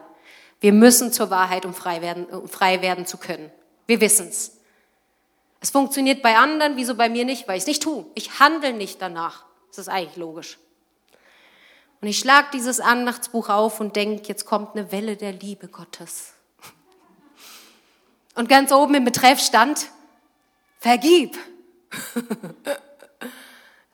[0.60, 3.52] Wir müssen zur Wahrheit, um frei werden, um frei werden zu können.
[3.86, 4.58] Wir wissen's.
[5.60, 7.48] Es funktioniert bei anderen, wieso bei mir nicht?
[7.48, 8.08] Weil ich es nicht tue.
[8.16, 9.46] Ich handle nicht danach.
[9.68, 10.58] Das ist eigentlich logisch.
[12.02, 16.34] Und ich schlage dieses Andachtsbuch auf und denke, jetzt kommt eine Welle der Liebe Gottes.
[18.34, 19.92] Und ganz oben im Betreff stand,
[20.80, 21.38] vergib.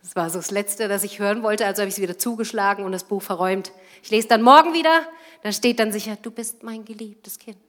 [0.09, 2.83] Das war so das Letzte, das ich hören wollte, also habe ich es wieder zugeschlagen
[2.83, 3.71] und das Buch verräumt.
[4.01, 5.03] Ich lese dann morgen wieder,
[5.43, 7.59] da steht dann sicher, du bist mein geliebtes Kind.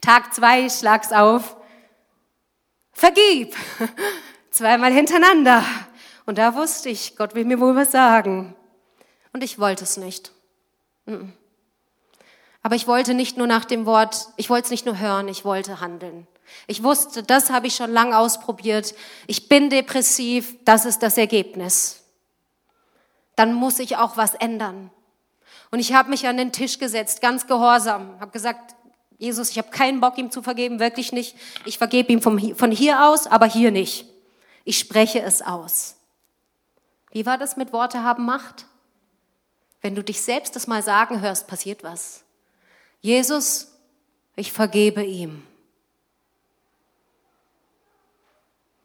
[0.00, 1.56] Tag zwei, schlag's auf,
[2.92, 3.56] vergib.
[4.50, 5.64] Zweimal hintereinander.
[6.24, 8.54] Und da wusste ich, Gott will mir wohl was sagen.
[9.32, 10.30] Und ich wollte es nicht.
[12.62, 15.44] Aber ich wollte nicht nur nach dem Wort, ich wollte es nicht nur hören, ich
[15.44, 16.28] wollte handeln.
[16.66, 18.94] Ich wusste, das habe ich schon lange ausprobiert.
[19.26, 22.02] Ich bin depressiv, das ist das Ergebnis.
[23.36, 24.90] Dann muss ich auch was ändern.
[25.70, 28.76] Und ich habe mich an den Tisch gesetzt, ganz gehorsam, habe gesagt,
[29.18, 31.36] Jesus, ich habe keinen Bock, ihm zu vergeben, wirklich nicht.
[31.64, 34.06] Ich vergebe ihm vom, von hier aus, aber hier nicht.
[34.64, 35.96] Ich spreche es aus.
[37.10, 38.66] Wie war das mit Worte haben Macht?
[39.80, 42.24] Wenn du dich selbst das mal sagen hörst, passiert was.
[43.00, 43.68] Jesus,
[44.34, 45.42] ich vergebe ihm.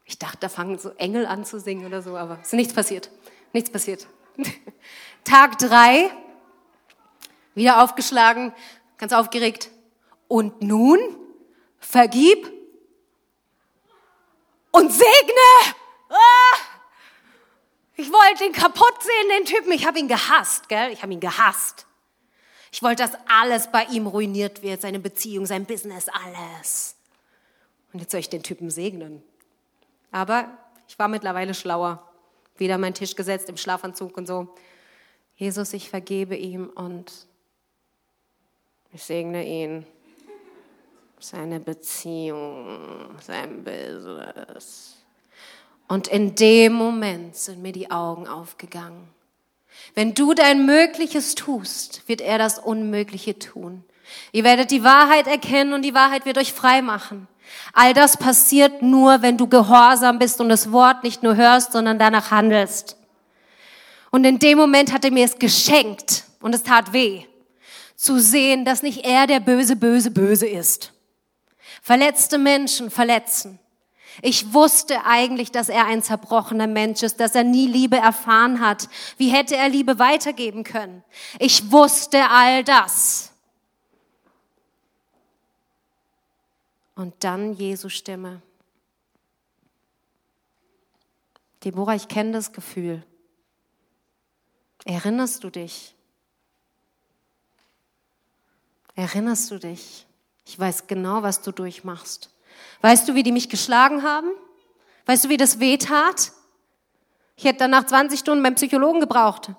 [0.10, 2.74] Ich dachte, da fangen so Engel an zu singen oder so, aber es ist nichts
[2.74, 3.12] passiert.
[3.54, 4.08] Nichts passiert.
[5.24, 6.10] Tag drei,
[7.54, 8.52] wieder aufgeschlagen,
[8.98, 9.70] ganz aufgeregt.
[10.28, 10.98] Und nun
[11.78, 12.52] vergib
[14.72, 15.76] und segne.
[16.10, 16.58] Ah!
[17.96, 19.72] Ich wollte ihn kaputt sehen, den Typen.
[19.74, 20.92] Ich habe ihn gehasst, gell?
[20.92, 21.86] Ich habe ihn gehasst.
[22.72, 26.96] Ich wollte, dass alles bei ihm ruiniert wird, seine Beziehung, sein Business, alles.
[27.94, 29.22] Und jetzt soll ich den Typen segnen.
[30.12, 30.50] Aber
[30.88, 32.04] ich war mittlerweile schlauer.
[32.58, 34.54] Wieder an meinen Tisch gesetzt im Schlafanzug und so.
[35.36, 37.12] Jesus, ich vergebe ihm und
[38.92, 39.86] ich segne ihn.
[41.20, 44.98] Seine Beziehung, sein Business.
[45.88, 49.08] Und in dem Moment sind mir die Augen aufgegangen.
[49.96, 53.84] Wenn du dein Mögliches tust, wird er das Unmögliche tun.
[54.32, 57.28] Ihr werdet die Wahrheit erkennen und die Wahrheit wird euch frei machen.
[57.74, 62.00] All das passiert nur, wenn du gehorsam bist und das Wort nicht nur hörst, sondern
[62.00, 62.98] danach handelst.
[64.12, 67.24] Und in dem Moment hat er mir es geschenkt und es tat weh,
[67.96, 70.94] zu sehen, dass nicht er der böse, böse, böse ist.
[71.82, 73.60] Verletzte Menschen verletzen.
[74.22, 78.90] Ich wusste eigentlich, dass er ein zerbrochener Mensch ist, dass er nie Liebe erfahren hat.
[79.18, 81.04] Wie hätte er Liebe weitergeben können?
[81.40, 83.29] Ich wusste all das.
[87.00, 88.42] Und dann Jesu Stimme.
[91.64, 93.06] Deborah, ich kenne das Gefühl.
[94.84, 95.96] Erinnerst du dich?
[98.96, 100.08] Erinnerst du dich?
[100.44, 102.36] Ich weiß genau, was du durchmachst.
[102.82, 104.32] Weißt du, wie die mich geschlagen haben?
[105.06, 106.34] Weißt du, wie das weh tat?
[107.38, 109.52] Ich hätte danach 20 Stunden beim Psychologen gebraucht.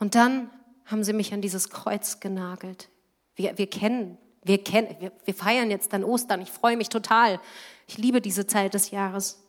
[0.00, 0.50] Und dann
[0.86, 2.88] haben sie mich an dieses Kreuz genagelt.
[3.36, 6.40] Wir, wir kennen, wir kennen, wir, wir feiern jetzt dann Ostern.
[6.40, 7.40] Ich freue mich total.
[7.86, 9.42] Ich liebe diese Zeit des Jahres.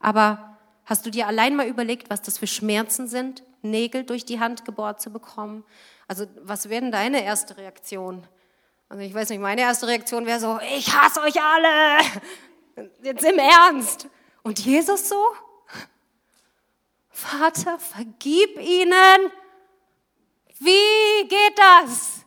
[0.00, 4.40] Aber hast du dir allein mal überlegt, was das für Schmerzen sind, Nägel durch die
[4.40, 5.64] Hand gebohrt zu bekommen?
[6.06, 8.26] Also was wäre denn deine erste Reaktion?
[8.88, 12.04] Also ich weiß nicht, meine erste Reaktion wäre so, ich hasse euch alle.
[13.02, 14.08] Jetzt im Ernst.
[14.42, 15.22] Und Jesus so?
[17.10, 19.32] Vater, vergib ihnen.
[20.58, 22.24] Wie geht das?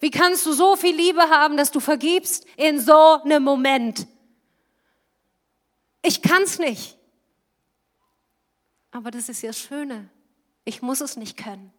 [0.00, 4.06] Wie kannst du so viel Liebe haben, dass du vergibst in so einem Moment?
[6.02, 6.96] Ich kann's nicht.
[8.90, 10.08] Aber das ist ja das Schöne.
[10.64, 11.72] Ich muss es nicht können,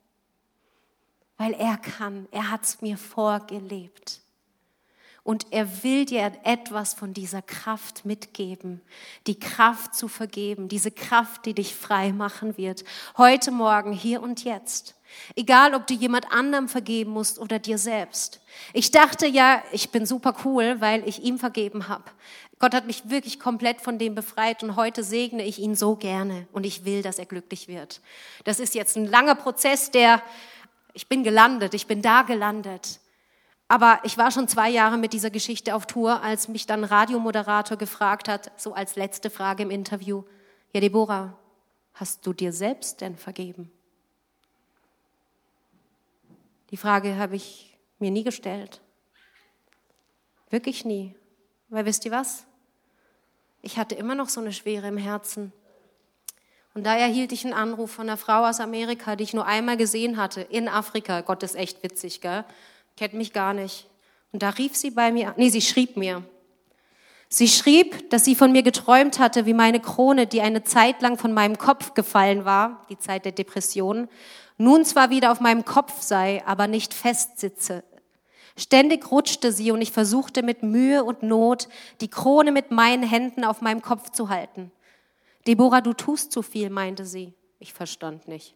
[1.38, 2.28] weil er kann.
[2.32, 4.22] Er hat's mir vorgelebt.
[5.24, 8.82] Und er will dir etwas von dieser Kraft mitgeben,
[9.28, 12.84] die Kraft zu vergeben, diese Kraft, die dich frei machen wird,
[13.18, 14.96] heute Morgen, hier und jetzt.
[15.36, 18.42] Egal, ob du jemand anderem vergeben musst oder dir selbst.
[18.74, 22.06] Ich dachte ja, ich bin super cool, weil ich ihm vergeben habe.
[22.60, 26.48] Gott hat mich wirklich komplett von dem befreit und heute segne ich ihn so gerne
[26.52, 28.02] und ich will, dass er glücklich wird.
[28.44, 30.22] Das ist jetzt ein langer Prozess, der,
[30.94, 33.00] ich bin gelandet, ich bin da gelandet.
[33.70, 37.78] Aber ich war schon zwei Jahre mit dieser Geschichte auf Tour, als mich dann Radiomoderator
[37.78, 40.24] gefragt hat, so als letzte Frage im Interview,
[40.74, 41.38] ja Deborah,
[41.94, 43.72] hast du dir selbst denn vergeben?
[46.72, 48.82] Die Frage habe ich mir nie gestellt.
[50.50, 51.16] Wirklich nie.
[51.70, 52.46] Weil wisst ihr was?
[53.62, 55.52] Ich hatte immer noch so eine Schwere im Herzen.
[56.74, 59.78] Und da erhielt ich einen Anruf von einer Frau aus Amerika, die ich nur einmal
[59.78, 61.22] gesehen hatte, in Afrika.
[61.22, 62.46] Gott ist echt witzig, gell?
[62.96, 63.88] Kennt mich gar nicht.
[64.32, 66.24] Und da rief sie bei mir, nee, sie schrieb mir.
[67.30, 71.18] Sie schrieb, dass sie von mir geträumt hatte, wie meine Krone, die eine Zeit lang
[71.18, 74.10] von meinem Kopf gefallen war, die Zeit der Depression,
[74.58, 77.84] nun zwar wieder auf meinem Kopf sei, aber nicht festsitze,
[78.60, 81.70] Ständig rutschte sie und ich versuchte mit Mühe und Not,
[82.02, 84.72] die Krone mit meinen Händen auf meinem Kopf zu halten.
[85.48, 87.34] Deborah, du tust zu viel, meinte sie.
[87.60, 88.56] Ich verstand nicht.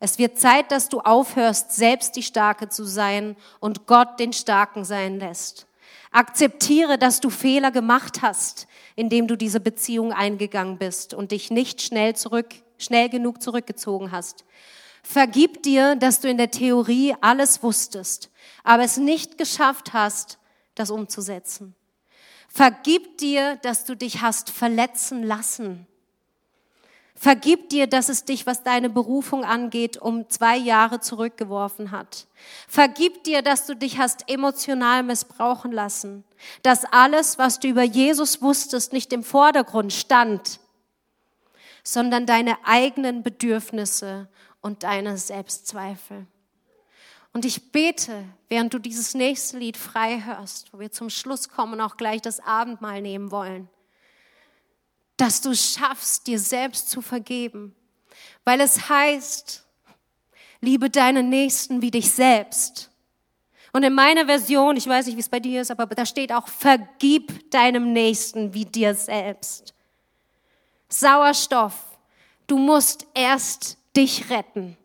[0.00, 4.86] Es wird Zeit, dass du aufhörst, selbst die Starke zu sein und Gott den Starken
[4.86, 5.66] sein lässt.
[6.10, 11.82] Akzeptiere, dass du Fehler gemacht hast, indem du diese Beziehung eingegangen bist und dich nicht
[11.82, 14.44] schnell zurück, schnell genug zurückgezogen hast.
[15.02, 18.30] Vergib dir, dass du in der Theorie alles wusstest,
[18.64, 20.38] aber es nicht geschafft hast,
[20.74, 21.74] das umzusetzen.
[22.48, 25.86] Vergib dir, dass du dich hast verletzen lassen.
[27.20, 32.28] Vergib dir, dass es dich, was deine Berufung angeht, um zwei Jahre zurückgeworfen hat.
[32.68, 36.22] Vergib dir, dass du dich hast emotional missbrauchen lassen.
[36.62, 40.60] Dass alles, was du über Jesus wusstest, nicht im Vordergrund stand,
[41.82, 44.28] sondern deine eigenen Bedürfnisse
[44.60, 46.24] und deine Selbstzweifel.
[47.32, 51.74] Und ich bete, während du dieses nächste Lied frei hörst, wo wir zum Schluss kommen
[51.74, 53.68] und auch gleich das Abendmahl nehmen wollen,
[55.18, 57.74] dass du schaffst, dir selbst zu vergeben.
[58.44, 59.64] Weil es heißt,
[60.62, 62.90] liebe deinen Nächsten wie dich selbst.
[63.72, 66.32] Und in meiner Version, ich weiß nicht, wie es bei dir ist, aber da steht
[66.32, 69.74] auch, vergib deinem Nächsten wie dir selbst.
[70.88, 71.74] Sauerstoff.
[72.46, 74.78] Du musst erst dich retten,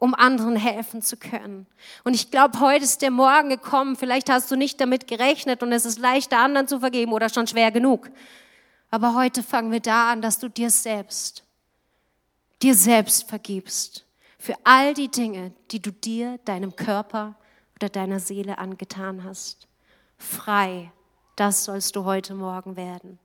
[0.00, 1.66] um anderen helfen zu können.
[2.02, 3.94] Und ich glaube, heute ist der Morgen gekommen.
[3.94, 7.46] Vielleicht hast du nicht damit gerechnet und es ist leichter, anderen zu vergeben oder schon
[7.46, 8.10] schwer genug.
[8.90, 11.44] Aber heute fangen wir da an, dass du dir selbst,
[12.60, 14.04] dir selbst vergibst.
[14.38, 17.36] Für all die Dinge, die du dir, deinem Körper
[17.76, 19.68] oder deiner Seele angetan hast.
[20.18, 20.90] Frei,
[21.36, 23.18] das sollst du heute Morgen werden.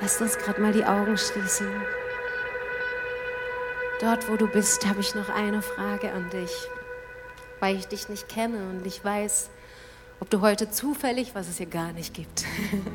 [0.00, 1.68] Lass uns gerade mal die Augen schließen.
[4.00, 6.50] Dort, wo du bist, habe ich noch eine Frage an dich,
[7.60, 9.48] weil ich dich nicht kenne und ich weiß,
[10.22, 12.44] ob du heute zufällig, was es hier gar nicht gibt,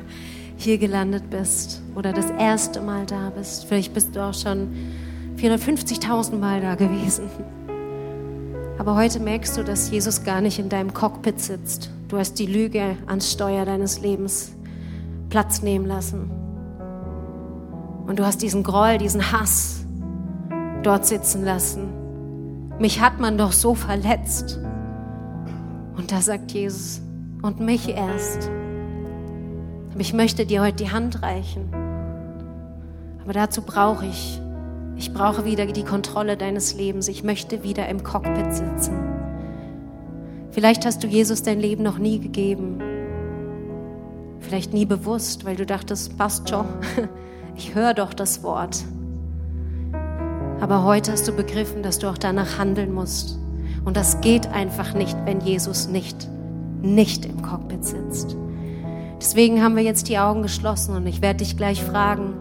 [0.56, 3.66] hier gelandet bist oder das erste Mal da bist.
[3.66, 4.74] Vielleicht bist du auch schon
[5.36, 7.28] 450.000 Mal da gewesen.
[8.78, 11.90] Aber heute merkst du, dass Jesus gar nicht in deinem Cockpit sitzt.
[12.08, 14.52] Du hast die Lüge ans Steuer deines Lebens
[15.28, 16.30] Platz nehmen lassen.
[18.06, 19.84] Und du hast diesen Groll, diesen Hass
[20.82, 21.90] dort sitzen lassen.
[22.78, 24.58] Mich hat man doch so verletzt.
[25.94, 27.02] Und da sagt Jesus,
[27.42, 28.50] und mich erst.
[29.92, 31.68] Und ich möchte dir heute die Hand reichen.
[33.22, 34.40] Aber dazu brauche ich,
[34.96, 37.08] ich brauche wieder die Kontrolle deines Lebens.
[37.08, 38.96] Ich möchte wieder im Cockpit sitzen.
[40.50, 42.82] Vielleicht hast du Jesus dein Leben noch nie gegeben.
[44.40, 46.66] Vielleicht nie bewusst, weil du dachtest, passt schon,
[47.54, 48.84] ich höre doch das Wort.
[50.60, 53.38] Aber heute hast du begriffen, dass du auch danach handeln musst.
[53.84, 56.28] Und das geht einfach nicht, wenn Jesus nicht,
[56.82, 58.36] nicht im Cockpit sitzt.
[59.20, 62.34] Deswegen haben wir jetzt die Augen geschlossen und ich werde dich gleich fragen,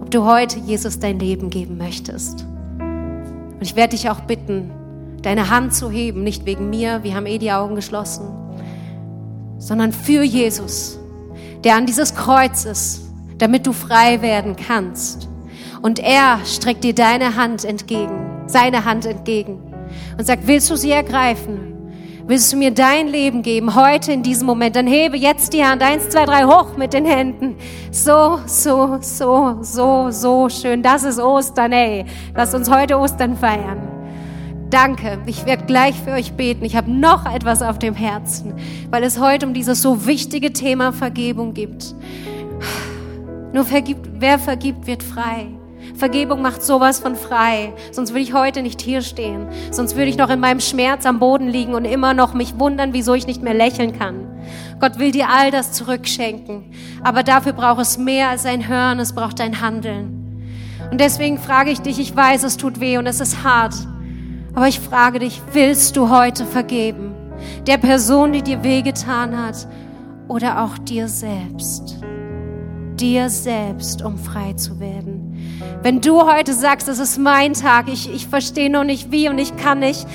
[0.00, 2.46] ob du heute Jesus dein Leben geben möchtest.
[2.78, 4.70] Und ich werde dich auch bitten,
[5.22, 8.26] deine Hand zu heben, nicht wegen mir, wir haben eh die Augen geschlossen,
[9.58, 10.98] sondern für Jesus,
[11.64, 13.02] der an dieses Kreuz ist,
[13.38, 15.28] damit du frei werden kannst.
[15.82, 19.60] Und er streckt dir deine Hand entgegen, seine Hand entgegen
[20.16, 21.69] und sagt, willst du sie ergreifen?
[22.30, 24.76] Willst du mir dein Leben geben, heute in diesem Moment?
[24.76, 27.56] Dann hebe jetzt die Hand, eins, zwei, drei, hoch mit den Händen.
[27.90, 30.80] So, so, so, so, so schön.
[30.80, 32.04] Das ist Ostern, ey.
[32.36, 33.80] Lass uns heute Ostern feiern.
[34.70, 35.18] Danke.
[35.26, 36.64] Ich werde gleich für euch beten.
[36.64, 38.54] Ich habe noch etwas auf dem Herzen,
[38.92, 41.96] weil es heute um dieses so wichtige Thema Vergebung gibt.
[43.52, 45.48] Nur vergibt, wer vergibt, wird frei.
[46.00, 47.72] Vergebung macht sowas von frei.
[47.92, 49.46] Sonst würde ich heute nicht hier stehen.
[49.70, 52.92] Sonst würde ich noch in meinem Schmerz am Boden liegen und immer noch mich wundern,
[52.92, 54.26] wieso ich nicht mehr lächeln kann.
[54.80, 56.64] Gott will dir all das zurückschenken.
[57.04, 60.16] Aber dafür braucht es mehr als ein Hören, es braucht ein Handeln.
[60.90, 63.74] Und deswegen frage ich dich, ich weiß, es tut weh und es ist hart.
[64.54, 67.14] Aber ich frage dich, willst du heute vergeben?
[67.66, 69.68] Der Person, die dir wehgetan hat
[70.28, 71.98] oder auch dir selbst?
[72.98, 75.29] Dir selbst, um frei zu werden.
[75.82, 79.38] Wenn du heute sagst, es ist mein Tag, ich, ich verstehe noch nicht wie und
[79.38, 80.06] ich kann nicht,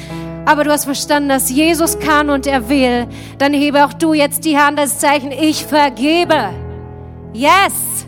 [0.45, 3.07] aber du hast verstanden, dass Jesus kann und er will,
[3.39, 6.51] dann hebe auch du jetzt die Hand als Zeichen, ich vergebe.
[7.33, 8.05] Yes!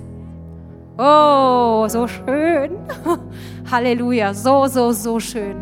[0.97, 2.71] Oh, so schön.
[3.71, 5.57] Halleluja, so, so, so schön.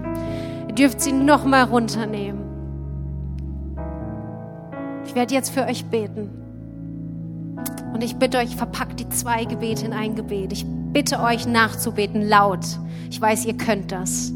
[0.68, 2.42] Ihr dürft sie nochmal runternehmen.
[5.06, 6.30] Ich werde jetzt für euch beten.
[7.94, 10.52] Und ich bitte euch, verpackt die zwei Gebete in ein Gebet.
[10.52, 10.66] Ich
[10.96, 12.66] bitte euch nachzubeten, laut.
[13.12, 14.32] Ich weiß, ihr könnt das.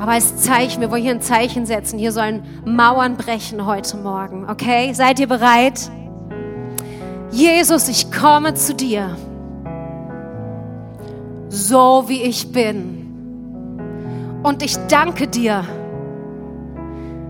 [0.00, 2.00] Aber als Zeichen, wir wollen hier ein Zeichen setzen.
[2.00, 4.50] Hier sollen Mauern brechen heute Morgen.
[4.50, 4.92] Okay?
[4.92, 5.88] Seid ihr bereit?
[7.30, 9.16] Jesus, ich komme zu dir.
[11.48, 13.06] So wie ich bin.
[14.42, 15.64] Und ich danke dir,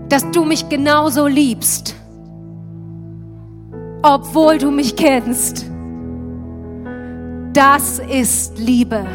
[0.09, 1.95] dass du mich genauso liebst
[4.03, 5.72] obwohl du mich kennst.
[7.53, 9.05] Das ist Liebe.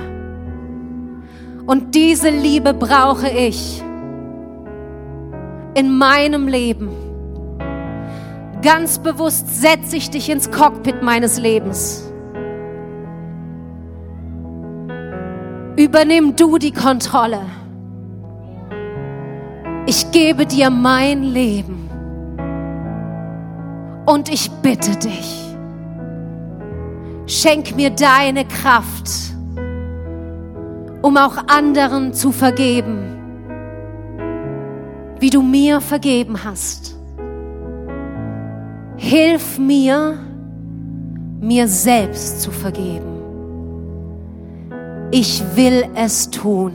[1.67, 3.83] Und diese Liebe brauche ich
[5.75, 6.89] in meinem Leben.
[8.63, 12.11] Ganz bewusst setze ich dich ins Cockpit meines Lebens.
[15.77, 17.41] Übernimm du die Kontrolle.
[19.87, 21.89] Ich gebe dir mein Leben.
[24.07, 25.48] Und ich bitte dich,
[27.29, 29.11] schenk mir deine Kraft,
[31.03, 33.15] um auch anderen zu vergeben,
[35.21, 36.97] wie du mir vergeben hast.
[38.97, 40.19] Hilf mir,
[41.41, 43.19] mir selbst zu vergeben.
[45.11, 46.73] Ich will es tun.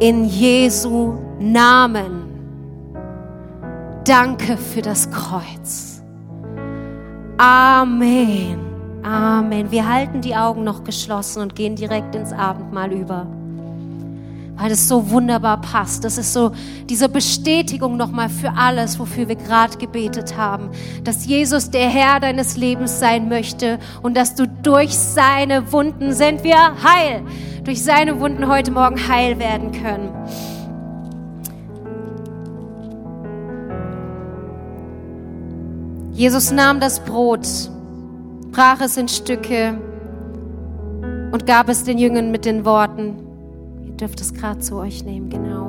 [0.00, 2.24] In Jesu Namen.
[4.04, 6.02] Danke für das Kreuz.
[7.36, 8.67] Amen.
[9.08, 9.70] Amen.
[9.70, 13.26] Wir halten die Augen noch geschlossen und gehen direkt ins Abendmahl über.
[14.56, 16.04] Weil es so wunderbar passt.
[16.04, 16.52] Das ist so
[16.90, 20.68] diese Bestätigung nochmal für alles, wofür wir gerade gebetet haben.
[21.04, 26.44] Dass Jesus der Herr deines Lebens sein möchte und dass du durch seine Wunden sind
[26.44, 27.22] wir heil.
[27.64, 30.10] Durch seine Wunden heute Morgen heil werden können.
[36.12, 37.70] Jesus nahm das Brot,
[38.50, 39.78] brach es in Stücke
[41.32, 43.16] und gab es den Jüngern mit den Worten,
[43.84, 45.68] ihr dürft es gerade zu euch nehmen, genau.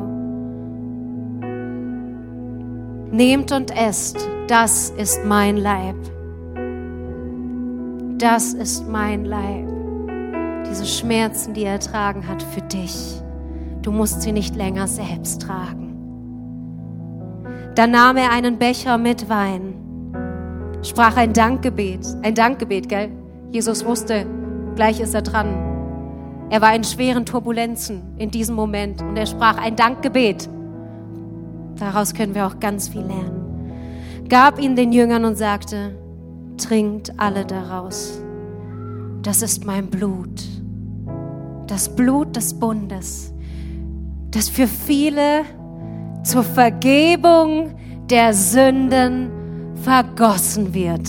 [3.12, 4.18] Nehmt und esst,
[4.48, 5.96] das ist mein Leib.
[8.18, 9.68] Das ist mein Leib.
[10.70, 13.22] Diese Schmerzen, die er ertragen hat für dich.
[13.82, 15.88] Du musst sie nicht länger selbst tragen.
[17.76, 19.79] Dann nahm er einen Becher mit Wein
[20.84, 22.06] sprach ein Dankgebet.
[22.22, 23.10] Ein Dankgebet, gell?
[23.52, 24.26] Jesus wusste,
[24.76, 25.48] gleich ist er dran.
[26.50, 30.50] Er war in schweren Turbulenzen in diesem Moment und er sprach ein Dankgebet.
[31.78, 34.26] Daraus können wir auch ganz viel lernen.
[34.30, 35.96] Gab ihn den Jüngern und sagte,
[36.58, 38.22] trinkt alle daraus.
[39.22, 40.44] Das ist mein Blut,
[41.68, 43.34] das Blut des Bundes,
[44.32, 45.44] das für viele
[46.24, 47.76] zur Vergebung
[48.10, 49.39] der Sünden
[49.84, 51.08] vergossen wird.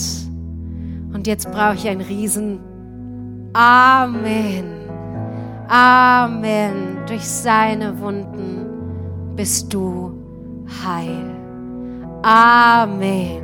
[1.13, 2.61] Und jetzt brauche ich ein Riesen
[3.53, 4.65] Amen.
[5.69, 6.99] Amen.
[7.07, 8.67] Durch seine Wunden
[9.35, 10.13] bist du
[10.85, 11.25] heil.
[12.23, 13.43] Amen.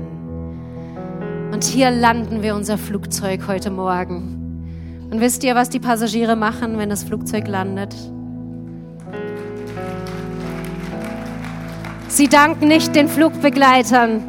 [1.53, 5.09] Und hier landen wir unser Flugzeug heute Morgen.
[5.11, 7.95] Und wisst ihr, was die Passagiere machen, wenn das Flugzeug landet?
[12.09, 14.23] Sie danken nicht den Flugbegleitern,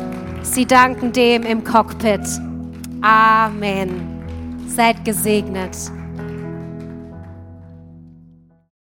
[0.53, 2.21] sie danken dem im Cockpit.
[3.01, 3.89] Amen.
[4.67, 5.75] Seid gesegnet.